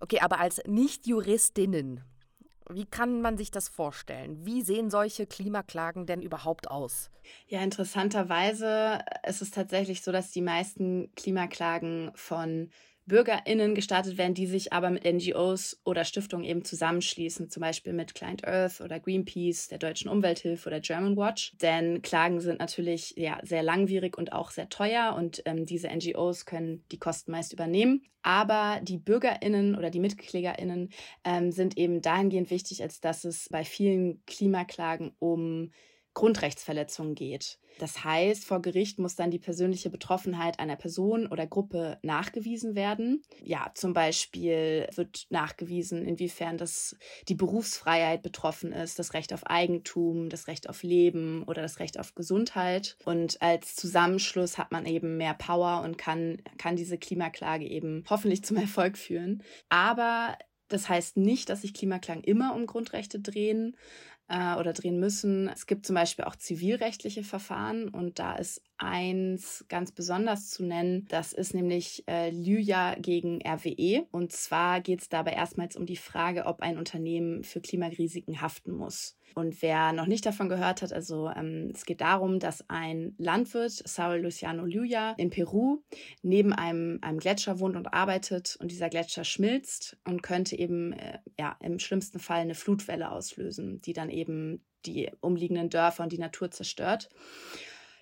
Okay, 0.00 0.20
aber 0.20 0.40
als 0.40 0.60
Nicht-Juristinnen, 0.66 2.02
wie 2.74 2.86
kann 2.86 3.22
man 3.22 3.36
sich 3.36 3.50
das 3.50 3.68
vorstellen? 3.68 4.44
Wie 4.46 4.62
sehen 4.62 4.90
solche 4.90 5.26
Klimaklagen 5.26 6.06
denn 6.06 6.22
überhaupt 6.22 6.70
aus? 6.70 7.10
Ja, 7.46 7.62
interessanterweise 7.62 8.98
ist 9.26 9.42
es 9.42 9.50
tatsächlich 9.50 10.02
so, 10.02 10.12
dass 10.12 10.30
die 10.32 10.42
meisten 10.42 11.12
Klimaklagen 11.14 12.10
von 12.14 12.70
BürgerInnen 13.12 13.74
gestartet 13.74 14.16
werden, 14.16 14.32
die 14.32 14.46
sich 14.46 14.72
aber 14.72 14.88
mit 14.88 15.04
NGOs 15.04 15.78
oder 15.84 16.02
Stiftungen 16.06 16.46
eben 16.46 16.64
zusammenschließen, 16.64 17.50
zum 17.50 17.60
Beispiel 17.60 17.92
mit 17.92 18.14
Client 18.14 18.48
Earth 18.48 18.80
oder 18.80 18.98
Greenpeace, 19.00 19.68
der 19.68 19.76
Deutschen 19.76 20.08
Umwelthilfe 20.08 20.66
oder 20.66 20.80
German 20.80 21.18
Watch. 21.18 21.52
Denn 21.60 22.00
Klagen 22.00 22.40
sind 22.40 22.58
natürlich 22.58 23.12
ja, 23.18 23.38
sehr 23.42 23.62
langwierig 23.62 24.16
und 24.16 24.32
auch 24.32 24.50
sehr 24.50 24.70
teuer 24.70 25.14
und 25.14 25.42
ähm, 25.44 25.66
diese 25.66 25.88
NGOs 25.88 26.46
können 26.46 26.86
die 26.90 26.98
Kosten 26.98 27.32
meist 27.32 27.52
übernehmen. 27.52 28.02
Aber 28.22 28.80
die 28.82 28.96
BürgerInnen 28.96 29.76
oder 29.76 29.90
die 29.90 30.00
MitklägerInnen 30.00 30.88
ähm, 31.24 31.52
sind 31.52 31.76
eben 31.76 32.00
dahingehend 32.00 32.48
wichtig, 32.48 32.82
als 32.82 33.02
dass 33.02 33.26
es 33.26 33.46
bei 33.50 33.62
vielen 33.62 34.24
Klimaklagen 34.24 35.12
um 35.18 35.70
Grundrechtsverletzungen 36.14 37.14
geht. 37.14 37.58
Das 37.78 38.04
heißt, 38.04 38.44
vor 38.44 38.60
Gericht 38.60 38.98
muss 38.98 39.16
dann 39.16 39.30
die 39.30 39.38
persönliche 39.38 39.90
Betroffenheit 39.90 40.58
einer 40.58 40.76
Person 40.76 41.26
oder 41.26 41.46
Gruppe 41.46 41.98
nachgewiesen 42.02 42.74
werden. 42.74 43.22
Ja, 43.42 43.70
zum 43.74 43.94
Beispiel 43.94 44.88
wird 44.94 45.26
nachgewiesen, 45.30 46.04
inwiefern 46.04 46.58
das 46.58 46.96
die 47.28 47.34
Berufsfreiheit 47.34 48.22
betroffen 48.22 48.72
ist, 48.72 48.98
das 48.98 49.14
Recht 49.14 49.32
auf 49.32 49.46
Eigentum, 49.46 50.28
das 50.28 50.48
Recht 50.48 50.68
auf 50.68 50.82
Leben 50.82 51.44
oder 51.44 51.62
das 51.62 51.78
Recht 51.78 51.98
auf 51.98 52.14
Gesundheit. 52.14 52.96
Und 53.04 53.40
als 53.40 53.74
Zusammenschluss 53.74 54.58
hat 54.58 54.70
man 54.70 54.84
eben 54.86 55.16
mehr 55.16 55.34
Power 55.34 55.82
und 55.82 55.96
kann, 55.96 56.42
kann 56.58 56.76
diese 56.76 56.98
Klimaklage 56.98 57.66
eben 57.66 58.04
hoffentlich 58.08 58.44
zum 58.44 58.58
Erfolg 58.58 58.98
führen. 58.98 59.42
Aber 59.70 60.36
das 60.68 60.88
heißt 60.88 61.16
nicht, 61.16 61.48
dass 61.48 61.62
sich 61.62 61.74
Klimaklagen 61.74 62.24
immer 62.24 62.54
um 62.54 62.66
Grundrechte 62.66 63.20
drehen 63.20 63.76
äh, 64.32 64.56
oder 64.56 64.72
drehen 64.72 64.98
müssen. 64.98 65.48
Es 65.48 65.66
gibt 65.66 65.86
zum 65.86 65.94
Beispiel 65.94 66.24
auch 66.24 66.34
zivilrechtliche 66.36 67.22
Verfahren 67.22 67.88
und 67.88 68.18
da 68.18 68.34
ist 68.34 68.62
eins 68.82 69.64
ganz 69.68 69.92
besonders 69.92 70.50
zu 70.50 70.64
nennen. 70.64 71.06
Das 71.08 71.32
ist 71.32 71.54
nämlich 71.54 72.04
äh, 72.08 72.30
Lyja 72.30 72.96
gegen 72.98 73.40
RWE. 73.46 74.06
Und 74.10 74.32
zwar 74.32 74.80
geht 74.80 75.00
es 75.00 75.08
dabei 75.08 75.32
erstmals 75.32 75.76
um 75.76 75.86
die 75.86 75.96
Frage, 75.96 76.46
ob 76.46 76.60
ein 76.60 76.78
Unternehmen 76.78 77.44
für 77.44 77.60
Klimarisiken 77.60 78.40
haften 78.40 78.72
muss. 78.72 79.16
Und 79.34 79.62
wer 79.62 79.92
noch 79.92 80.06
nicht 80.06 80.26
davon 80.26 80.48
gehört 80.48 80.82
hat, 80.82 80.92
also 80.92 81.30
ähm, 81.30 81.72
es 81.74 81.86
geht 81.86 82.00
darum, 82.00 82.38
dass 82.38 82.68
ein 82.68 83.14
Landwirt, 83.18 83.72
Saul 83.72 84.18
Luciano 84.18 84.64
Luya, 84.64 85.14
in 85.16 85.30
Peru 85.30 85.82
neben 86.22 86.52
einem, 86.52 86.98
einem 87.00 87.18
Gletscher 87.18 87.58
wohnt 87.58 87.76
und 87.76 87.94
arbeitet 87.94 88.56
und 88.60 88.70
dieser 88.70 88.90
Gletscher 88.90 89.24
schmilzt 89.24 89.96
und 90.06 90.22
könnte 90.22 90.58
eben 90.58 90.92
äh, 90.92 91.18
ja, 91.38 91.56
im 91.60 91.78
schlimmsten 91.78 92.18
Fall 92.18 92.40
eine 92.40 92.54
Flutwelle 92.54 93.10
auslösen, 93.10 93.80
die 93.80 93.92
dann 93.92 94.10
eben 94.10 94.64
die 94.84 95.10
umliegenden 95.20 95.70
Dörfer 95.70 96.02
und 96.02 96.12
die 96.12 96.18
Natur 96.18 96.50
zerstört. 96.50 97.08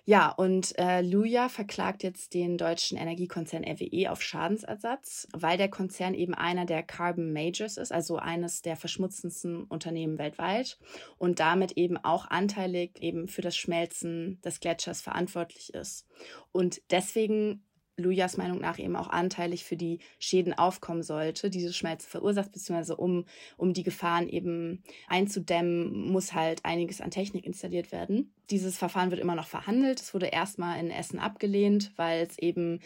Ja, 0.05 0.31
und 0.31 0.77
äh, 0.79 1.01
Luja 1.01 1.47
verklagt 1.47 2.01
jetzt 2.01 2.33
den 2.33 2.57
deutschen 2.57 2.97
Energiekonzern 2.97 3.63
RWE 3.63 4.11
auf 4.11 4.23
Schadensersatz, 4.23 5.27
weil 5.31 5.57
der 5.59 5.69
Konzern 5.69 6.15
eben 6.15 6.33
einer 6.33 6.65
der 6.65 6.81
Carbon 6.81 7.31
Majors 7.31 7.77
ist, 7.77 7.91
also 7.91 8.17
eines 8.17 8.63
der 8.63 8.75
verschmutzendsten 8.77 9.63
Unternehmen 9.65 10.17
weltweit 10.17 10.79
und 11.19 11.39
damit 11.39 11.73
eben 11.73 11.97
auch 11.97 12.25
anteilig 12.25 12.99
eben 12.99 13.27
für 13.27 13.41
das 13.41 13.55
Schmelzen 13.55 14.41
des 14.41 14.59
Gletschers 14.59 15.01
verantwortlich 15.01 15.71
ist. 15.75 16.07
Und 16.51 16.81
deswegen 16.89 17.63
Lujas 17.97 18.37
Meinung 18.37 18.59
nach 18.59 18.79
eben 18.79 18.95
auch 18.95 19.09
anteilig 19.09 19.63
für 19.63 19.77
die 19.77 19.99
Schäden 20.19 20.53
aufkommen 20.53 21.03
sollte, 21.03 21.49
die 21.49 21.59
dieses 21.59 21.77
Schmelzen 21.77 22.09
verursacht, 22.09 22.51
beziehungsweise 22.51 22.97
um, 22.97 23.25
um 23.57 23.73
die 23.73 23.83
Gefahren 23.83 24.27
eben 24.27 24.83
einzudämmen, 25.07 26.11
muss 26.11 26.33
halt 26.33 26.65
einiges 26.65 27.01
an 27.01 27.11
Technik 27.11 27.45
installiert 27.45 27.91
werden. 27.91 28.33
Dieses 28.51 28.77
Verfahren 28.77 29.11
wird 29.11 29.21
immer 29.21 29.35
noch 29.35 29.47
verhandelt. 29.47 29.99
Es 29.99 30.13
wurde 30.13 30.27
erstmal 30.27 30.79
in 30.79 30.91
Essen 30.91 31.19
abgelehnt, 31.19 31.91
weil 31.95 32.27
es 32.27 32.37
eben 32.37 32.79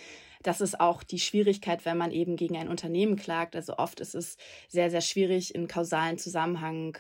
das 0.46 0.62
ist 0.62 0.80
auch 0.80 1.02
die 1.02 1.18
Schwierigkeit, 1.18 1.86
wenn 1.86 1.98
man 1.98 2.12
eben 2.12 2.36
gegen 2.36 2.56
ein 2.56 2.70
Unternehmen 2.70 3.16
klagt. 3.16 3.56
Also 3.56 3.78
oft 3.78 4.00
ist 4.00 4.14
es 4.14 4.38
sehr, 4.68 4.92
sehr 4.92 5.02
schwierig, 5.02 5.56
einen 5.56 5.68
kausalen 5.68 6.20
Zusammenhang 6.20 7.00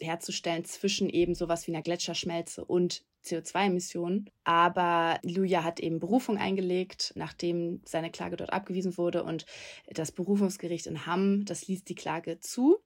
herzustellen 0.00 0.64
zwischen 0.64 1.10
eben 1.10 1.34
sowas 1.34 1.66
wie 1.66 1.72
einer 1.72 1.82
Gletscherschmelze 1.82 2.64
und 2.64 3.04
CO2-Emissionen. 3.22 4.30
Aber 4.44 5.18
Luja 5.22 5.62
hat 5.62 5.78
eben 5.78 5.98
Berufung 5.98 6.38
eingelegt, 6.38 7.12
nachdem 7.16 7.82
seine 7.84 8.10
Klage 8.10 8.38
dort 8.38 8.54
abgewiesen 8.54 8.96
wurde. 8.96 9.24
Und 9.24 9.44
das 9.88 10.10
Berufungsgericht 10.10 10.86
in 10.86 11.04
Hamm, 11.04 11.44
das 11.44 11.66
ließ 11.66 11.84
die 11.84 11.96
Klage 11.96 12.40
zu 12.40 12.78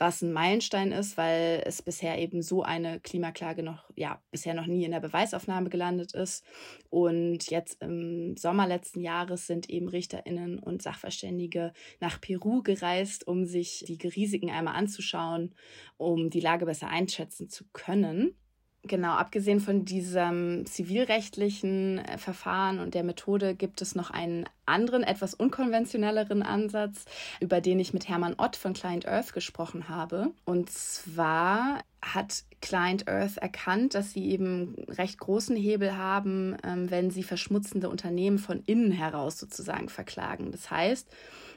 was 0.00 0.22
ein 0.22 0.32
Meilenstein 0.32 0.92
ist, 0.92 1.18
weil 1.18 1.62
es 1.66 1.82
bisher 1.82 2.18
eben 2.18 2.40
so 2.40 2.62
eine 2.62 3.00
Klimaklage 3.00 3.62
noch, 3.62 3.84
ja, 3.96 4.22
bisher 4.30 4.54
noch 4.54 4.64
nie 4.64 4.84
in 4.84 4.92
der 4.92 5.00
Beweisaufnahme 5.00 5.68
gelandet 5.68 6.14
ist. 6.14 6.42
Und 6.88 7.50
jetzt 7.50 7.82
im 7.82 8.34
Sommer 8.38 8.66
letzten 8.66 9.02
Jahres 9.02 9.46
sind 9.46 9.68
eben 9.68 9.88
RichterInnen 9.88 10.58
und 10.58 10.80
Sachverständige 10.80 11.74
nach 12.00 12.18
Peru 12.18 12.62
gereist, 12.62 13.28
um 13.28 13.44
sich 13.44 13.84
die 13.86 13.98
Risiken 14.08 14.48
einmal 14.48 14.74
anzuschauen, 14.74 15.54
um 15.98 16.30
die 16.30 16.40
Lage 16.40 16.64
besser 16.64 16.88
einschätzen 16.88 17.50
zu 17.50 17.64
können. 17.74 18.34
Genau, 18.82 19.12
abgesehen 19.12 19.60
von 19.60 19.84
diesem 19.84 20.64
zivilrechtlichen 20.64 21.98
äh, 21.98 22.16
Verfahren 22.16 22.78
und 22.78 22.94
der 22.94 23.02
Methode 23.02 23.54
gibt 23.54 23.82
es 23.82 23.94
noch 23.94 24.10
einen 24.10 24.46
anderen, 24.64 25.02
etwas 25.02 25.34
unkonventionelleren 25.34 26.42
Ansatz, 26.42 27.04
über 27.40 27.60
den 27.60 27.78
ich 27.78 27.92
mit 27.92 28.08
Hermann 28.08 28.36
Ott 28.38 28.56
von 28.56 28.72
Client 28.72 29.06
Earth 29.06 29.34
gesprochen 29.34 29.90
habe. 29.90 30.30
Und 30.46 30.70
zwar 30.70 31.82
hat 32.00 32.44
Client 32.62 33.06
Earth 33.06 33.36
erkannt, 33.36 33.94
dass 33.94 34.12
sie 34.12 34.30
eben 34.30 34.74
recht 34.88 35.18
großen 35.18 35.56
Hebel 35.56 35.98
haben, 35.98 36.56
ähm, 36.64 36.90
wenn 36.90 37.10
sie 37.10 37.22
verschmutzende 37.22 37.90
Unternehmen 37.90 38.38
von 38.38 38.62
innen 38.64 38.92
heraus 38.92 39.38
sozusagen 39.38 39.90
verklagen. 39.90 40.52
Das 40.52 40.70
heißt, 40.70 41.06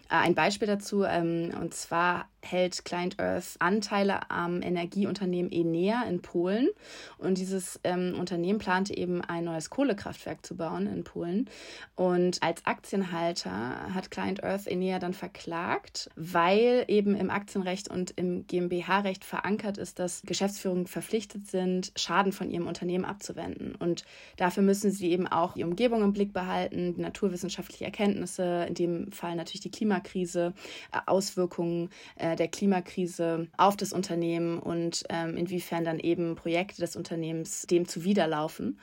ein 0.09 0.35
Beispiel 0.35 0.67
dazu, 0.67 1.03
ähm, 1.03 1.51
und 1.59 1.73
zwar 1.73 2.27
hält 2.41 2.83
Client 2.85 3.19
Earth 3.19 3.55
Anteile 3.59 4.29
am 4.29 4.61
Energieunternehmen 4.61 5.51
Enea 5.51 6.03
in 6.03 6.21
Polen. 6.21 6.69
Und 7.17 7.37
dieses 7.37 7.79
ähm, 7.83 8.15
Unternehmen 8.19 8.59
plante 8.59 8.95
eben 8.95 9.21
ein 9.21 9.45
neues 9.45 9.69
Kohlekraftwerk 9.69 10.45
zu 10.45 10.55
bauen 10.55 10.87
in 10.87 11.03
Polen. 11.03 11.49
Und 11.95 12.43
als 12.43 12.65
Aktienhalter 12.65 13.93
hat 13.93 14.11
Client 14.11 14.43
Earth 14.43 14.67
Enea 14.67 14.99
dann 14.99 15.13
verklagt, 15.13 16.09
weil 16.15 16.83
eben 16.89 17.15
im 17.15 17.29
Aktienrecht 17.29 17.89
und 17.89 18.11
im 18.11 18.45
GmbH-Recht 18.45 19.23
verankert 19.23 19.77
ist, 19.77 19.99
dass 19.99 20.21
Geschäftsführungen 20.23 20.87
verpflichtet 20.87 21.47
sind, 21.47 21.93
Schaden 21.95 22.33
von 22.33 22.49
ihrem 22.49 22.67
Unternehmen 22.67 23.05
abzuwenden. 23.05 23.75
Und 23.75 24.03
dafür 24.35 24.63
müssen 24.63 24.91
sie 24.91 25.11
eben 25.11 25.27
auch 25.27 25.53
die 25.53 25.63
Umgebung 25.63 26.03
im 26.03 26.13
Blick 26.13 26.33
behalten, 26.33 26.95
naturwissenschaftliche 26.97 27.85
Erkenntnisse, 27.85 28.65
in 28.67 28.73
dem 28.73 29.11
Fall 29.11 29.35
natürlich 29.35 29.61
die 29.61 29.71
Klimakrise 29.71 29.92
Klimakrise, 29.99 30.53
äh, 30.91 30.99
Auswirkungen 31.05 31.89
äh, 32.15 32.35
der 32.35 32.47
Klimakrise 32.47 33.47
auf 33.57 33.77
das 33.77 33.93
Unternehmen 33.93 34.59
und 34.59 35.03
ähm, 35.09 35.37
inwiefern 35.37 35.83
dann 35.83 35.99
eben 35.99 36.35
Projekte 36.35 36.81
des 36.81 36.95
Unternehmens 36.95 37.63
dem 37.63 37.87
zuwiderlaufen. 37.87 38.79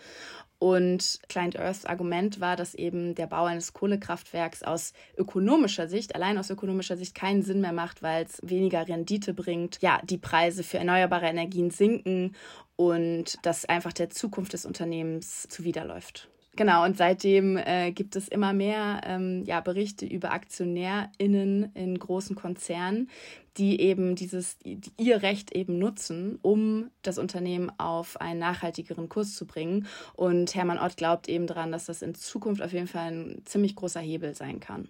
Und 0.58 1.20
Client 1.30 1.58
Earths 1.58 1.86
Argument 1.86 2.38
war, 2.38 2.54
dass 2.54 2.74
eben 2.74 3.14
der 3.14 3.26
Bau 3.26 3.46
eines 3.46 3.72
Kohlekraftwerks 3.72 4.62
aus 4.62 4.92
ökonomischer 5.16 5.88
Sicht, 5.88 6.14
allein 6.14 6.36
aus 6.36 6.50
ökonomischer 6.50 6.98
Sicht, 6.98 7.14
keinen 7.14 7.42
Sinn 7.42 7.62
mehr 7.62 7.72
macht, 7.72 8.02
weil 8.02 8.26
es 8.26 8.40
weniger 8.42 8.86
Rendite 8.86 9.32
bringt. 9.32 9.78
Ja, 9.80 10.02
die 10.04 10.18
Preise 10.18 10.62
für 10.62 10.76
erneuerbare 10.76 11.26
Energien 11.26 11.70
sinken 11.70 12.36
und 12.76 13.38
das 13.42 13.64
einfach 13.64 13.94
der 13.94 14.10
Zukunft 14.10 14.52
des 14.52 14.66
Unternehmens 14.66 15.48
zuwiderläuft. 15.48 16.28
Genau, 16.56 16.84
und 16.84 16.96
seitdem 16.96 17.56
äh, 17.56 17.92
gibt 17.92 18.16
es 18.16 18.26
immer 18.26 18.52
mehr 18.52 19.00
ähm, 19.04 19.44
ja, 19.44 19.60
Berichte 19.60 20.04
über 20.04 20.32
AktionärInnen 20.32 21.70
in 21.74 21.98
großen 21.98 22.34
Konzernen, 22.34 23.08
die 23.56 23.80
eben 23.80 24.16
dieses, 24.16 24.58
die 24.58 24.80
ihr 24.96 25.22
Recht 25.22 25.54
eben 25.54 25.78
nutzen, 25.78 26.38
um 26.42 26.90
das 27.02 27.18
Unternehmen 27.18 27.70
auf 27.78 28.20
einen 28.20 28.40
nachhaltigeren 28.40 29.08
Kurs 29.08 29.36
zu 29.36 29.46
bringen. 29.46 29.86
Und 30.14 30.54
Hermann 30.54 30.78
Ott 30.78 30.96
glaubt 30.96 31.28
eben 31.28 31.46
daran, 31.46 31.70
dass 31.70 31.86
das 31.86 32.02
in 32.02 32.14
Zukunft 32.14 32.62
auf 32.62 32.72
jeden 32.72 32.88
Fall 32.88 33.12
ein 33.12 33.42
ziemlich 33.44 33.76
großer 33.76 34.00
Hebel 34.00 34.34
sein 34.34 34.58
kann. 34.58 34.88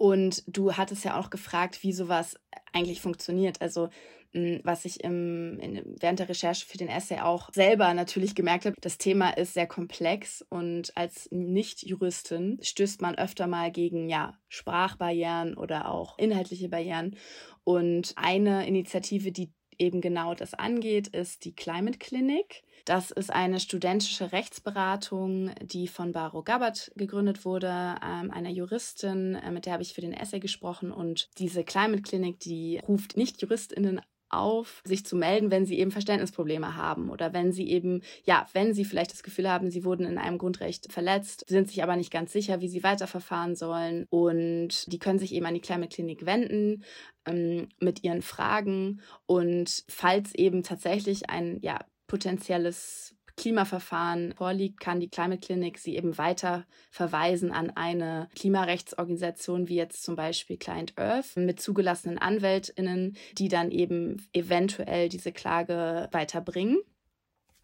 Und 0.00 0.44
du 0.46 0.78
hattest 0.78 1.04
ja 1.04 1.20
auch 1.20 1.28
gefragt, 1.28 1.82
wie 1.82 1.92
sowas 1.92 2.34
eigentlich 2.72 3.02
funktioniert. 3.02 3.60
Also 3.60 3.90
was 4.32 4.86
ich 4.86 5.04
im, 5.04 5.58
in, 5.58 5.96
während 6.00 6.20
der 6.20 6.28
Recherche 6.30 6.64
für 6.64 6.78
den 6.78 6.88
Essay 6.88 7.18
auch 7.18 7.52
selber 7.52 7.92
natürlich 7.92 8.34
gemerkt 8.34 8.64
habe, 8.64 8.76
das 8.80 8.96
Thema 8.96 9.28
ist 9.36 9.52
sehr 9.52 9.66
komplex 9.66 10.42
und 10.48 10.96
als 10.96 11.28
Nicht-Juristin 11.30 12.58
stößt 12.62 13.02
man 13.02 13.16
öfter 13.16 13.46
mal 13.46 13.70
gegen 13.70 14.08
ja, 14.08 14.38
Sprachbarrieren 14.48 15.54
oder 15.54 15.90
auch 15.90 16.16
inhaltliche 16.16 16.70
Barrieren. 16.70 17.16
Und 17.64 18.14
eine 18.16 18.66
Initiative, 18.66 19.32
die 19.32 19.52
eben 19.80 20.00
genau 20.00 20.34
das 20.34 20.54
angeht, 20.54 21.08
ist 21.08 21.44
die 21.44 21.54
Climate 21.54 21.98
Clinic. 21.98 22.62
Das 22.84 23.10
ist 23.10 23.30
eine 23.30 23.60
studentische 23.60 24.32
Rechtsberatung, 24.32 25.52
die 25.62 25.86
von 25.86 26.12
Baro 26.12 26.42
Gabbard 26.42 26.92
gegründet 26.96 27.44
wurde, 27.44 27.68
ähm, 27.68 28.30
einer 28.30 28.50
Juristin, 28.50 29.34
äh, 29.34 29.50
mit 29.50 29.66
der 29.66 29.74
habe 29.74 29.82
ich 29.82 29.92
für 29.92 30.00
den 30.00 30.12
Essay 30.12 30.40
gesprochen. 30.40 30.90
Und 30.90 31.28
diese 31.38 31.64
Climate 31.64 32.02
Clinic, 32.02 32.40
die 32.40 32.80
ruft 32.86 33.16
nicht 33.16 33.42
JuristInnen 33.42 34.00
auf, 34.30 34.82
sich 34.84 35.04
zu 35.04 35.16
melden, 35.16 35.50
wenn 35.50 35.66
sie 35.66 35.78
eben 35.78 35.90
Verständnisprobleme 35.90 36.76
haben 36.76 37.10
oder 37.10 37.32
wenn 37.32 37.52
sie 37.52 37.68
eben, 37.68 38.02
ja, 38.24 38.46
wenn 38.52 38.74
sie 38.74 38.84
vielleicht 38.84 39.12
das 39.12 39.22
Gefühl 39.22 39.50
haben, 39.50 39.70
sie 39.70 39.84
wurden 39.84 40.06
in 40.06 40.18
einem 40.18 40.38
Grundrecht 40.38 40.92
verletzt, 40.92 41.44
sind 41.48 41.68
sich 41.68 41.82
aber 41.82 41.96
nicht 41.96 42.12
ganz 42.12 42.32
sicher, 42.32 42.60
wie 42.60 42.68
sie 42.68 42.82
weiterverfahren 42.82 43.56
sollen. 43.56 44.06
Und 44.10 44.90
die 44.92 44.98
können 44.98 45.18
sich 45.18 45.34
eben 45.34 45.46
an 45.46 45.54
die 45.54 45.60
Climate 45.60 45.94
Klinik 45.94 46.26
wenden 46.26 46.84
ähm, 47.26 47.68
mit 47.80 48.04
ihren 48.04 48.22
Fragen. 48.22 49.00
Und 49.26 49.84
falls 49.88 50.34
eben 50.34 50.62
tatsächlich 50.62 51.28
ein 51.28 51.58
ja, 51.60 51.78
potenzielles 52.06 53.14
Klimaverfahren 53.40 54.34
vorliegt, 54.36 54.80
kann 54.80 55.00
die 55.00 55.08
Climate 55.08 55.40
Clinic 55.40 55.78
sie 55.78 55.96
eben 55.96 56.18
weiter 56.18 56.66
verweisen 56.90 57.52
an 57.52 57.70
eine 57.70 58.28
Klimarechtsorganisation 58.36 59.66
wie 59.66 59.76
jetzt 59.76 60.02
zum 60.02 60.14
Beispiel 60.14 60.58
Client 60.58 60.98
Earth 60.98 61.36
mit 61.36 61.58
zugelassenen 61.58 62.18
AnwältInnen, 62.18 63.16
die 63.38 63.48
dann 63.48 63.70
eben 63.70 64.28
eventuell 64.34 65.08
diese 65.08 65.32
Klage 65.32 66.08
weiterbringen. 66.12 66.80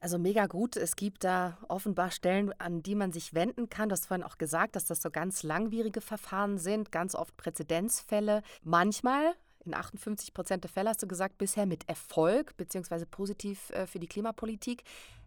Also 0.01 0.19
mega 0.19 0.47
gut. 0.47 0.77
Es 0.77 0.97
gibt 0.97 1.25
da 1.25 1.59
offenbar 1.69 2.11
Stellen, 2.11 2.59
an 2.59 2.83
die 2.83 2.95
man 2.95 3.13
sich 3.13 3.35
wenden 3.35 3.69
kann. 3.69 3.91
Du 3.91 3.93
hast 3.93 4.07
vorhin 4.07 4.25
auch 4.25 4.39
gesagt, 4.39 4.77
dass 4.77 4.87
das 4.87 5.03
so 5.03 5.11
ganz 5.11 5.43
langwierige 5.43 6.01
Verfahren 6.01 6.57
sind, 6.57 6.91
ganz 6.91 7.15
oft 7.15 7.37
Präzedenzfälle. 7.37 8.43
Manchmal 8.63 9.35
in 9.67 9.75
58 9.75 10.33
Prozent 10.33 10.65
der 10.65 10.71
Fälle 10.71 10.89
hast 10.91 11.03
du 11.03 11.07
gesagt, 11.07 11.37
bisher 11.39 11.67
mit 11.67 11.87
Erfolg 11.89 12.57
beziehungsweise 12.57 13.05
positiv 13.05 13.71
äh, 13.71 13.87
für 13.87 13.99
die 13.99 14.07
Klimapolitik. 14.07 14.85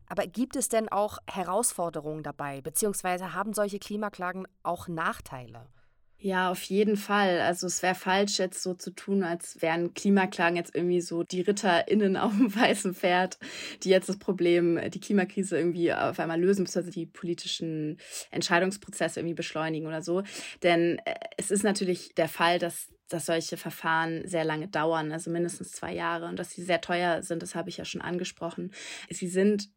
Aber 0.09 0.27
gibt 0.27 0.55
es 0.55 0.69
denn 0.69 0.89
auch 0.89 1.19
Herausforderungen 1.27 2.23
dabei, 2.23 2.61
beziehungsweise 2.61 3.33
haben 3.33 3.53
solche 3.53 3.79
Klimaklagen 3.79 4.47
auch 4.63 4.87
Nachteile? 4.87 5.67
Ja, 6.21 6.51
auf 6.51 6.61
jeden 6.63 6.97
Fall. 6.97 7.39
Also 7.39 7.65
es 7.65 7.81
wäre 7.81 7.95
falsch, 7.95 8.39
jetzt 8.39 8.61
so 8.61 8.73
zu 8.73 8.91
tun, 8.91 9.23
als 9.23 9.61
wären 9.61 9.93
Klimaklagen 9.93 10.57
jetzt 10.57 10.75
irgendwie 10.75 10.99
so 10.99 11.23
die 11.23 11.39
RitterInnen 11.39 12.17
auf 12.17 12.35
dem 12.35 12.53
weißen 12.53 12.93
Pferd, 12.93 13.39
die 13.83 13.89
jetzt 13.89 14.09
das 14.09 14.19
Problem, 14.19 14.77
die 14.91 14.99
Klimakrise 14.99 15.57
irgendwie 15.57 15.93
auf 15.93 16.19
einmal 16.19 16.41
lösen, 16.41 16.65
beziehungsweise 16.65 16.91
die 16.91 17.05
politischen 17.05 17.97
Entscheidungsprozesse 18.31 19.21
irgendwie 19.21 19.35
beschleunigen 19.35 19.87
oder 19.87 20.01
so. 20.01 20.23
Denn 20.61 20.99
äh, 21.05 21.15
es 21.37 21.51
ist 21.51 21.63
natürlich 21.63 22.13
der 22.15 22.27
Fall, 22.27 22.59
dass 22.59 22.89
dass 23.11 23.25
solche 23.25 23.57
Verfahren 23.57 24.27
sehr 24.27 24.43
lange 24.43 24.67
dauern, 24.67 25.11
also 25.11 25.31
mindestens 25.31 25.71
zwei 25.71 25.95
Jahre 25.95 26.27
und 26.27 26.37
dass 26.37 26.51
sie 26.51 26.61
sehr 26.61 26.79
teuer 26.79 27.23
sind, 27.23 27.41
das 27.41 27.55
habe 27.55 27.69
ich 27.69 27.77
ja 27.77 27.83
schon 27.83 28.01
angesprochen. 28.01 28.71
Sie 29.09 29.27
sind 29.27 29.71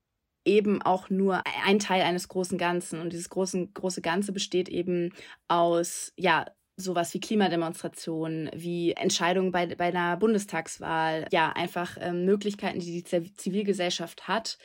eben 0.45 0.83
auch 0.83 1.11
nur 1.11 1.43
ein 1.65 1.79
Teil 1.79 2.03
eines 2.03 2.29
großen 2.29 2.59
Ganzen. 2.59 3.01
Und 3.01 3.13
dieses 3.13 3.31
großen, 3.31 3.73
große 3.75 4.03
Ganze 4.03 4.33
besteht 4.33 4.69
eben 4.69 5.13
aus, 5.49 6.13
ja, 6.17 6.47
sowas 6.77 7.13
wie 7.15 7.21
Klimademonstrationen, 7.21 8.51
wie 8.55 8.93
Entscheidungen 8.93 9.53
bei, 9.53 9.67
bei 9.75 9.87
einer 9.87 10.17
Bundestagswahl, 10.17 11.27
ja, 11.31 11.53
einfach 11.53 11.97
ähm, 12.01 12.25
Möglichkeiten, 12.25 12.81
die 12.81 13.03
die 13.03 13.35
Zivilgesellschaft 13.35 14.27
hat, 14.27 14.59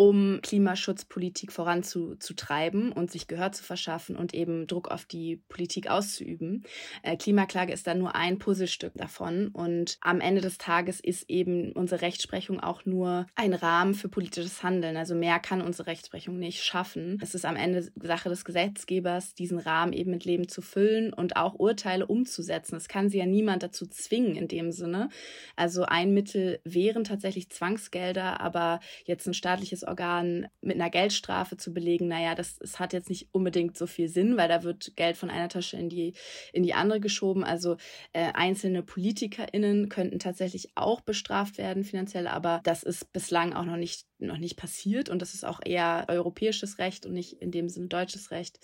um 0.00 0.40
Klimaschutzpolitik 0.40 1.52
voranzutreiben 1.52 2.90
und 2.90 3.10
sich 3.10 3.26
Gehör 3.26 3.52
zu 3.52 3.62
verschaffen 3.62 4.16
und 4.16 4.32
eben 4.32 4.66
Druck 4.66 4.90
auf 4.90 5.04
die 5.04 5.42
Politik 5.50 5.90
auszuüben. 5.90 6.64
Äh, 7.02 7.18
Klimaklage 7.18 7.74
ist 7.74 7.86
dann 7.86 7.98
nur 7.98 8.14
ein 8.14 8.38
Puzzlestück 8.38 8.94
davon 8.94 9.48
und 9.48 9.98
am 10.00 10.22
Ende 10.22 10.40
des 10.40 10.56
Tages 10.56 11.00
ist 11.00 11.28
eben 11.28 11.72
unsere 11.72 12.00
Rechtsprechung 12.00 12.60
auch 12.60 12.86
nur 12.86 13.26
ein 13.34 13.52
Rahmen 13.52 13.92
für 13.92 14.08
politisches 14.08 14.62
Handeln. 14.62 14.96
Also 14.96 15.14
mehr 15.14 15.38
kann 15.38 15.60
unsere 15.60 15.88
Rechtsprechung 15.88 16.38
nicht 16.38 16.62
schaffen. 16.62 17.18
Es 17.20 17.34
ist 17.34 17.44
am 17.44 17.56
Ende 17.56 17.86
Sache 17.94 18.30
des 18.30 18.46
Gesetzgebers, 18.46 19.34
diesen 19.34 19.58
Rahmen 19.58 19.92
eben 19.92 20.12
mit 20.12 20.24
Leben 20.24 20.48
zu 20.48 20.62
füllen 20.62 21.12
und 21.12 21.36
auch 21.36 21.58
Urteile 21.58 22.06
umzusetzen. 22.06 22.76
Es 22.76 22.88
kann 22.88 23.10
sie 23.10 23.18
ja 23.18 23.26
niemand 23.26 23.62
dazu 23.62 23.86
zwingen 23.86 24.34
in 24.34 24.48
dem 24.48 24.72
Sinne. 24.72 25.10
Also 25.56 25.82
ein 25.82 26.14
Mittel 26.14 26.58
wären 26.64 27.04
tatsächlich 27.04 27.50
Zwangsgelder, 27.50 28.40
aber 28.40 28.80
jetzt 29.04 29.26
ein 29.26 29.34
staatliches 29.34 29.89
Organ 29.90 30.48
mit 30.62 30.76
einer 30.76 30.88
Geldstrafe 30.88 31.56
zu 31.56 31.74
belegen, 31.74 32.08
naja, 32.08 32.34
das, 32.34 32.56
das 32.56 32.78
hat 32.78 32.92
jetzt 32.92 33.10
nicht 33.10 33.28
unbedingt 33.32 33.76
so 33.76 33.86
viel 33.86 34.08
Sinn, 34.08 34.36
weil 34.36 34.48
da 34.48 34.62
wird 34.62 34.96
Geld 34.96 35.16
von 35.16 35.30
einer 35.30 35.48
Tasche 35.48 35.76
in 35.76 35.88
die, 35.88 36.14
in 36.52 36.62
die 36.62 36.72
andere 36.74 37.00
geschoben. 37.00 37.44
Also 37.44 37.76
äh, 38.12 38.32
einzelne 38.32 38.82
PolitikerInnen 38.82 39.88
könnten 39.88 40.18
tatsächlich 40.18 40.70
auch 40.76 41.02
bestraft 41.02 41.58
werden 41.58 41.84
finanziell, 41.84 42.26
aber 42.26 42.60
das 42.64 42.82
ist 42.82 43.12
bislang 43.12 43.52
auch 43.52 43.64
noch 43.64 43.76
nicht, 43.76 44.06
noch 44.26 44.38
nicht 44.38 44.56
passiert 44.56 45.08
und 45.08 45.20
das 45.22 45.34
ist 45.34 45.44
auch 45.44 45.60
eher 45.64 46.06
europäisches 46.08 46.78
Recht 46.78 47.06
und 47.06 47.12
nicht 47.12 47.34
in 47.40 47.50
dem 47.50 47.68
Sinne 47.68 47.88
deutsches 47.88 48.30
Recht. 48.30 48.58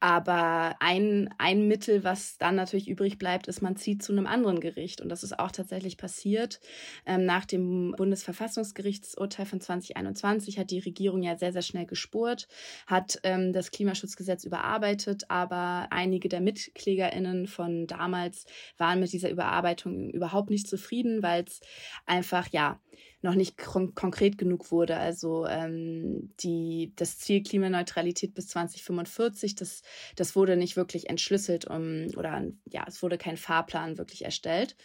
Aber 0.00 0.76
ein, 0.78 1.28
ein 1.38 1.66
Mittel, 1.66 2.04
was 2.04 2.38
dann 2.38 2.54
natürlich 2.54 2.88
übrig 2.88 3.18
bleibt, 3.18 3.48
ist, 3.48 3.62
man 3.62 3.74
zieht 3.74 4.02
zu 4.02 4.12
einem 4.12 4.28
anderen 4.28 4.60
Gericht. 4.60 5.00
Und 5.00 5.08
das 5.08 5.24
ist 5.24 5.36
auch 5.36 5.50
tatsächlich 5.50 5.96
passiert. 5.96 6.60
Ähm, 7.04 7.24
nach 7.24 7.44
dem 7.44 7.94
Bundesverfassungsgerichtsurteil 7.96 9.46
von 9.46 9.60
2021 9.60 10.58
hat 10.58 10.70
die 10.70 10.78
Regierung 10.78 11.22
ja 11.22 11.36
sehr, 11.36 11.52
sehr 11.52 11.62
schnell 11.62 11.86
gespurt, 11.86 12.46
hat 12.86 13.18
ähm, 13.24 13.52
das 13.52 13.72
Klimaschutzgesetz 13.72 14.44
überarbeitet, 14.44 15.24
aber 15.30 15.88
einige 15.90 16.28
der 16.28 16.42
MitklägerInnen 16.42 17.48
von 17.48 17.88
damals 17.88 18.46
waren 18.76 19.00
mit 19.00 19.12
dieser 19.12 19.30
Überarbeitung 19.30 20.10
überhaupt 20.10 20.50
nicht 20.50 20.68
zufrieden, 20.68 21.24
weil 21.24 21.42
es 21.42 21.60
einfach, 22.06 22.48
ja, 22.50 22.80
noch 23.20 23.34
nicht 23.34 23.58
kon 23.58 23.94
konkret 23.94 24.38
genug 24.38 24.70
wurde. 24.70 24.96
Also 24.96 25.46
ähm, 25.46 26.32
die, 26.40 26.92
das 26.96 27.18
Ziel 27.18 27.42
Klimaneutralität 27.42 28.34
bis 28.34 28.48
2045, 28.48 29.54
das, 29.56 29.82
das 30.14 30.36
wurde 30.36 30.56
nicht 30.56 30.76
wirklich 30.76 31.10
entschlüsselt 31.10 31.66
um, 31.66 32.06
oder 32.16 32.44
ja, 32.66 32.84
es 32.86 33.02
wurde 33.02 33.18
kein 33.18 33.36
Fahrplan 33.36 33.98
wirklich 33.98 34.24
erstellt. 34.24 34.76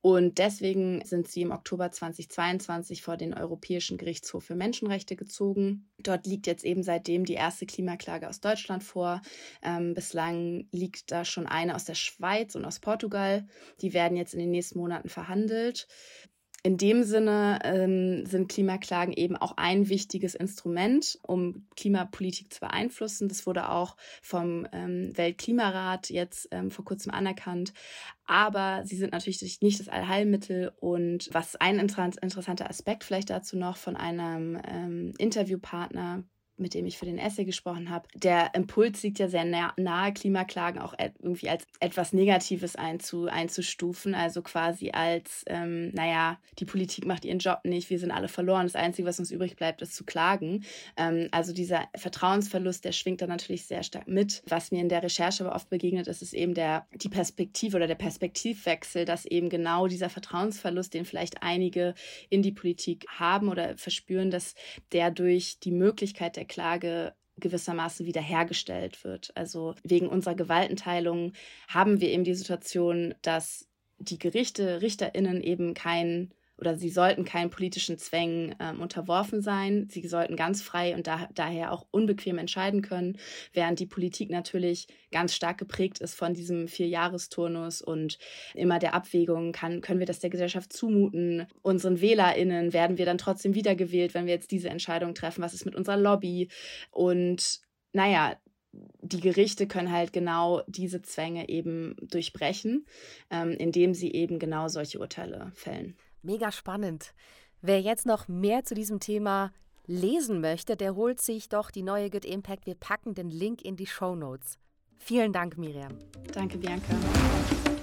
Und 0.00 0.38
deswegen 0.38 1.04
sind 1.04 1.28
sie 1.28 1.42
im 1.42 1.52
Oktober 1.52 1.90
2022 1.92 3.02
vor 3.02 3.16
den 3.16 3.34
Europäischen 3.34 3.98
Gerichtshof 3.98 4.44
für 4.44 4.56
Menschenrechte 4.56 5.14
gezogen. 5.14 5.88
Dort 5.98 6.26
liegt 6.26 6.48
jetzt 6.48 6.64
eben 6.64 6.82
seitdem 6.82 7.24
die 7.24 7.34
erste 7.34 7.66
Klimaklage 7.66 8.28
aus 8.28 8.40
Deutschland 8.40 8.82
vor. 8.82 9.22
Ähm, 9.62 9.94
bislang 9.94 10.66
liegt 10.72 11.12
da 11.12 11.24
schon 11.24 11.46
eine 11.46 11.76
aus 11.76 11.84
der 11.84 11.94
Schweiz 11.94 12.56
und 12.56 12.64
aus 12.64 12.80
Portugal. 12.80 13.46
Die 13.80 13.92
werden 13.92 14.16
jetzt 14.16 14.34
in 14.34 14.40
den 14.40 14.50
nächsten 14.50 14.78
Monaten 14.78 15.08
verhandelt 15.08 15.86
in 16.64 16.76
dem 16.76 17.02
Sinne 17.02 17.58
ähm, 17.64 18.24
sind 18.24 18.48
Klimaklagen 18.48 19.12
eben 19.12 19.36
auch 19.36 19.56
ein 19.56 19.88
wichtiges 19.88 20.36
Instrument, 20.36 21.18
um 21.22 21.66
Klimapolitik 21.76 22.52
zu 22.52 22.60
beeinflussen. 22.60 23.28
Das 23.28 23.46
wurde 23.46 23.68
auch 23.68 23.96
vom 24.22 24.68
ähm, 24.72 25.16
Weltklimarat 25.16 26.10
jetzt 26.10 26.48
ähm, 26.52 26.70
vor 26.70 26.84
kurzem 26.84 27.12
anerkannt. 27.12 27.72
Aber 28.26 28.82
sie 28.84 28.96
sind 28.96 29.12
natürlich 29.12 29.60
nicht 29.60 29.80
das 29.80 29.88
Allheilmittel. 29.88 30.72
Und 30.78 31.30
was 31.32 31.56
ein 31.56 31.80
interessanter 31.80 32.70
Aspekt 32.70 33.02
vielleicht 33.02 33.30
dazu 33.30 33.56
noch 33.56 33.76
von 33.76 33.96
einem 33.96 34.60
ähm, 34.64 35.14
Interviewpartner 35.18 36.22
mit 36.62 36.74
dem 36.74 36.86
ich 36.86 36.98
für 36.98 37.06
den 37.06 37.18
Essay 37.18 37.44
gesprochen 37.44 37.90
habe, 37.90 38.08
der 38.14 38.54
Impuls 38.54 39.02
liegt 39.02 39.18
ja 39.18 39.28
sehr 39.28 39.44
nah, 39.44 39.72
nahe, 39.76 40.12
Klimaklagen 40.12 40.80
auch 40.80 40.94
irgendwie 40.98 41.48
als 41.48 41.66
etwas 41.80 42.12
Negatives 42.12 42.76
einzu, 42.76 43.26
einzustufen, 43.26 44.14
also 44.14 44.42
quasi 44.42 44.90
als, 44.92 45.44
ähm, 45.48 45.90
naja, 45.92 46.38
die 46.58 46.64
Politik 46.64 47.06
macht 47.06 47.24
ihren 47.24 47.38
Job 47.38 47.60
nicht, 47.64 47.90
wir 47.90 47.98
sind 47.98 48.10
alle 48.10 48.28
verloren, 48.28 48.66
das 48.66 48.76
Einzige, 48.76 49.06
was 49.06 49.18
uns 49.18 49.30
übrig 49.30 49.56
bleibt, 49.56 49.82
ist 49.82 49.94
zu 49.94 50.04
klagen. 50.04 50.64
Ähm, 50.96 51.28
also 51.32 51.52
dieser 51.52 51.88
Vertrauensverlust, 51.96 52.84
der 52.84 52.92
schwingt 52.92 53.20
da 53.20 53.26
natürlich 53.26 53.66
sehr 53.66 53.82
stark 53.82 54.08
mit. 54.08 54.42
Was 54.46 54.70
mir 54.70 54.80
in 54.80 54.88
der 54.88 55.02
Recherche 55.02 55.44
aber 55.44 55.54
oft 55.54 55.68
begegnet 55.68 56.06
ist, 56.06 56.22
ist 56.22 56.34
eben 56.34 56.54
der, 56.54 56.86
die 56.94 57.08
Perspektive 57.08 57.76
oder 57.76 57.86
der 57.86 57.94
Perspektivwechsel, 57.96 59.04
dass 59.04 59.24
eben 59.24 59.48
genau 59.48 59.88
dieser 59.88 60.08
Vertrauensverlust, 60.08 60.94
den 60.94 61.04
vielleicht 61.04 61.42
einige 61.42 61.94
in 62.30 62.42
die 62.42 62.52
Politik 62.52 63.06
haben 63.08 63.48
oder 63.48 63.76
verspüren, 63.76 64.30
dass 64.30 64.54
der 64.92 65.10
durch 65.10 65.58
die 65.60 65.72
Möglichkeit 65.72 66.36
der 66.36 66.44
Klage 66.52 67.14
gewissermaßen 67.38 68.04
wiederhergestellt 68.04 69.04
wird. 69.04 69.32
Also 69.34 69.74
wegen 69.82 70.06
unserer 70.08 70.34
Gewaltenteilung 70.34 71.32
haben 71.66 72.00
wir 72.00 72.10
eben 72.10 72.24
die 72.24 72.34
Situation, 72.34 73.14
dass 73.22 73.68
die 73.98 74.18
Gerichte, 74.18 74.82
Richterinnen 74.82 75.40
eben 75.40 75.72
kein 75.72 76.34
oder 76.62 76.76
sie 76.76 76.90
sollten 76.90 77.24
keinen 77.24 77.50
politischen 77.50 77.98
Zwängen 77.98 78.54
ähm, 78.60 78.80
unterworfen 78.80 79.42
sein. 79.42 79.88
Sie 79.90 80.06
sollten 80.06 80.36
ganz 80.36 80.62
frei 80.62 80.94
und 80.94 81.08
da, 81.08 81.28
daher 81.34 81.72
auch 81.72 81.88
unbequem 81.90 82.38
entscheiden 82.38 82.82
können, 82.82 83.18
während 83.52 83.80
die 83.80 83.86
Politik 83.86 84.30
natürlich 84.30 84.86
ganz 85.10 85.34
stark 85.34 85.58
geprägt 85.58 85.98
ist 85.98 86.14
von 86.14 86.34
diesem 86.34 86.68
Vierjahresturnus 86.68 87.82
und 87.82 88.16
immer 88.54 88.78
der 88.78 88.94
Abwägung, 88.94 89.50
kann, 89.50 89.80
können 89.80 89.98
wir 89.98 90.06
das 90.06 90.20
der 90.20 90.30
Gesellschaft 90.30 90.72
zumuten? 90.72 91.48
Unseren 91.62 92.00
WählerInnen 92.00 92.72
werden 92.72 92.96
wir 92.96 93.06
dann 93.06 93.18
trotzdem 93.18 93.56
wiedergewählt, 93.56 94.14
wenn 94.14 94.26
wir 94.26 94.34
jetzt 94.34 94.52
diese 94.52 94.70
Entscheidung 94.70 95.14
treffen? 95.14 95.42
Was 95.42 95.54
ist 95.54 95.64
mit 95.64 95.74
unserer 95.74 95.96
Lobby? 95.96 96.48
Und 96.92 97.58
naja, 97.92 98.36
die 99.00 99.20
Gerichte 99.20 99.66
können 99.66 99.90
halt 99.90 100.12
genau 100.12 100.62
diese 100.68 101.02
Zwänge 101.02 101.48
eben 101.48 101.96
durchbrechen, 102.02 102.86
ähm, 103.32 103.50
indem 103.50 103.94
sie 103.94 104.12
eben 104.12 104.38
genau 104.38 104.68
solche 104.68 105.00
Urteile 105.00 105.50
fällen. 105.56 105.96
Mega 106.22 106.52
spannend. 106.52 107.14
Wer 107.60 107.80
jetzt 107.80 108.06
noch 108.06 108.28
mehr 108.28 108.64
zu 108.64 108.74
diesem 108.74 109.00
Thema 109.00 109.52
lesen 109.86 110.40
möchte, 110.40 110.76
der 110.76 110.94
holt 110.94 111.20
sich 111.20 111.48
doch 111.48 111.70
die 111.70 111.82
neue 111.82 112.10
Good 112.10 112.24
Impact. 112.24 112.66
Wir 112.66 112.76
packen 112.76 113.14
den 113.14 113.30
Link 113.30 113.62
in 113.62 113.76
die 113.76 113.86
Show 113.86 114.14
Notes. 114.14 114.58
Vielen 114.98 115.32
Dank, 115.32 115.58
Miriam. 115.58 115.98
Danke, 116.32 116.58
Bianca. 116.58 116.94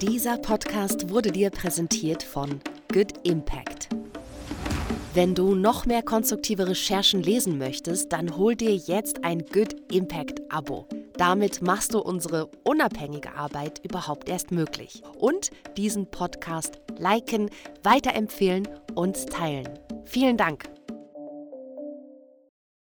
Dieser 0.01 0.37
Podcast 0.37 1.09
wurde 1.09 1.31
dir 1.31 1.49
präsentiert 1.49 2.23
von 2.23 2.61
Good 2.93 3.27
Impact. 3.27 3.89
Wenn 5.15 5.33
du 5.33 5.55
noch 5.55 5.87
mehr 5.87 6.03
konstruktive 6.03 6.67
Recherchen 6.67 7.23
lesen 7.23 7.57
möchtest, 7.57 8.13
dann 8.13 8.37
hol 8.37 8.55
dir 8.55 8.75
jetzt 8.75 9.23
ein 9.23 9.43
Good 9.43 9.75
Impact 9.91 10.39
Abo. 10.49 10.87
Damit 11.17 11.63
machst 11.63 11.95
du 11.95 11.99
unsere 11.99 12.49
unabhängige 12.63 13.33
Arbeit 13.33 13.83
überhaupt 13.83 14.29
erst 14.29 14.51
möglich. 14.51 15.01
Und 15.17 15.49
diesen 15.77 16.05
Podcast 16.11 16.79
liken, 16.99 17.49
weiterempfehlen 17.81 18.67
und 18.93 19.29
teilen. 19.31 19.67
Vielen 20.05 20.37
Dank. 20.37 20.69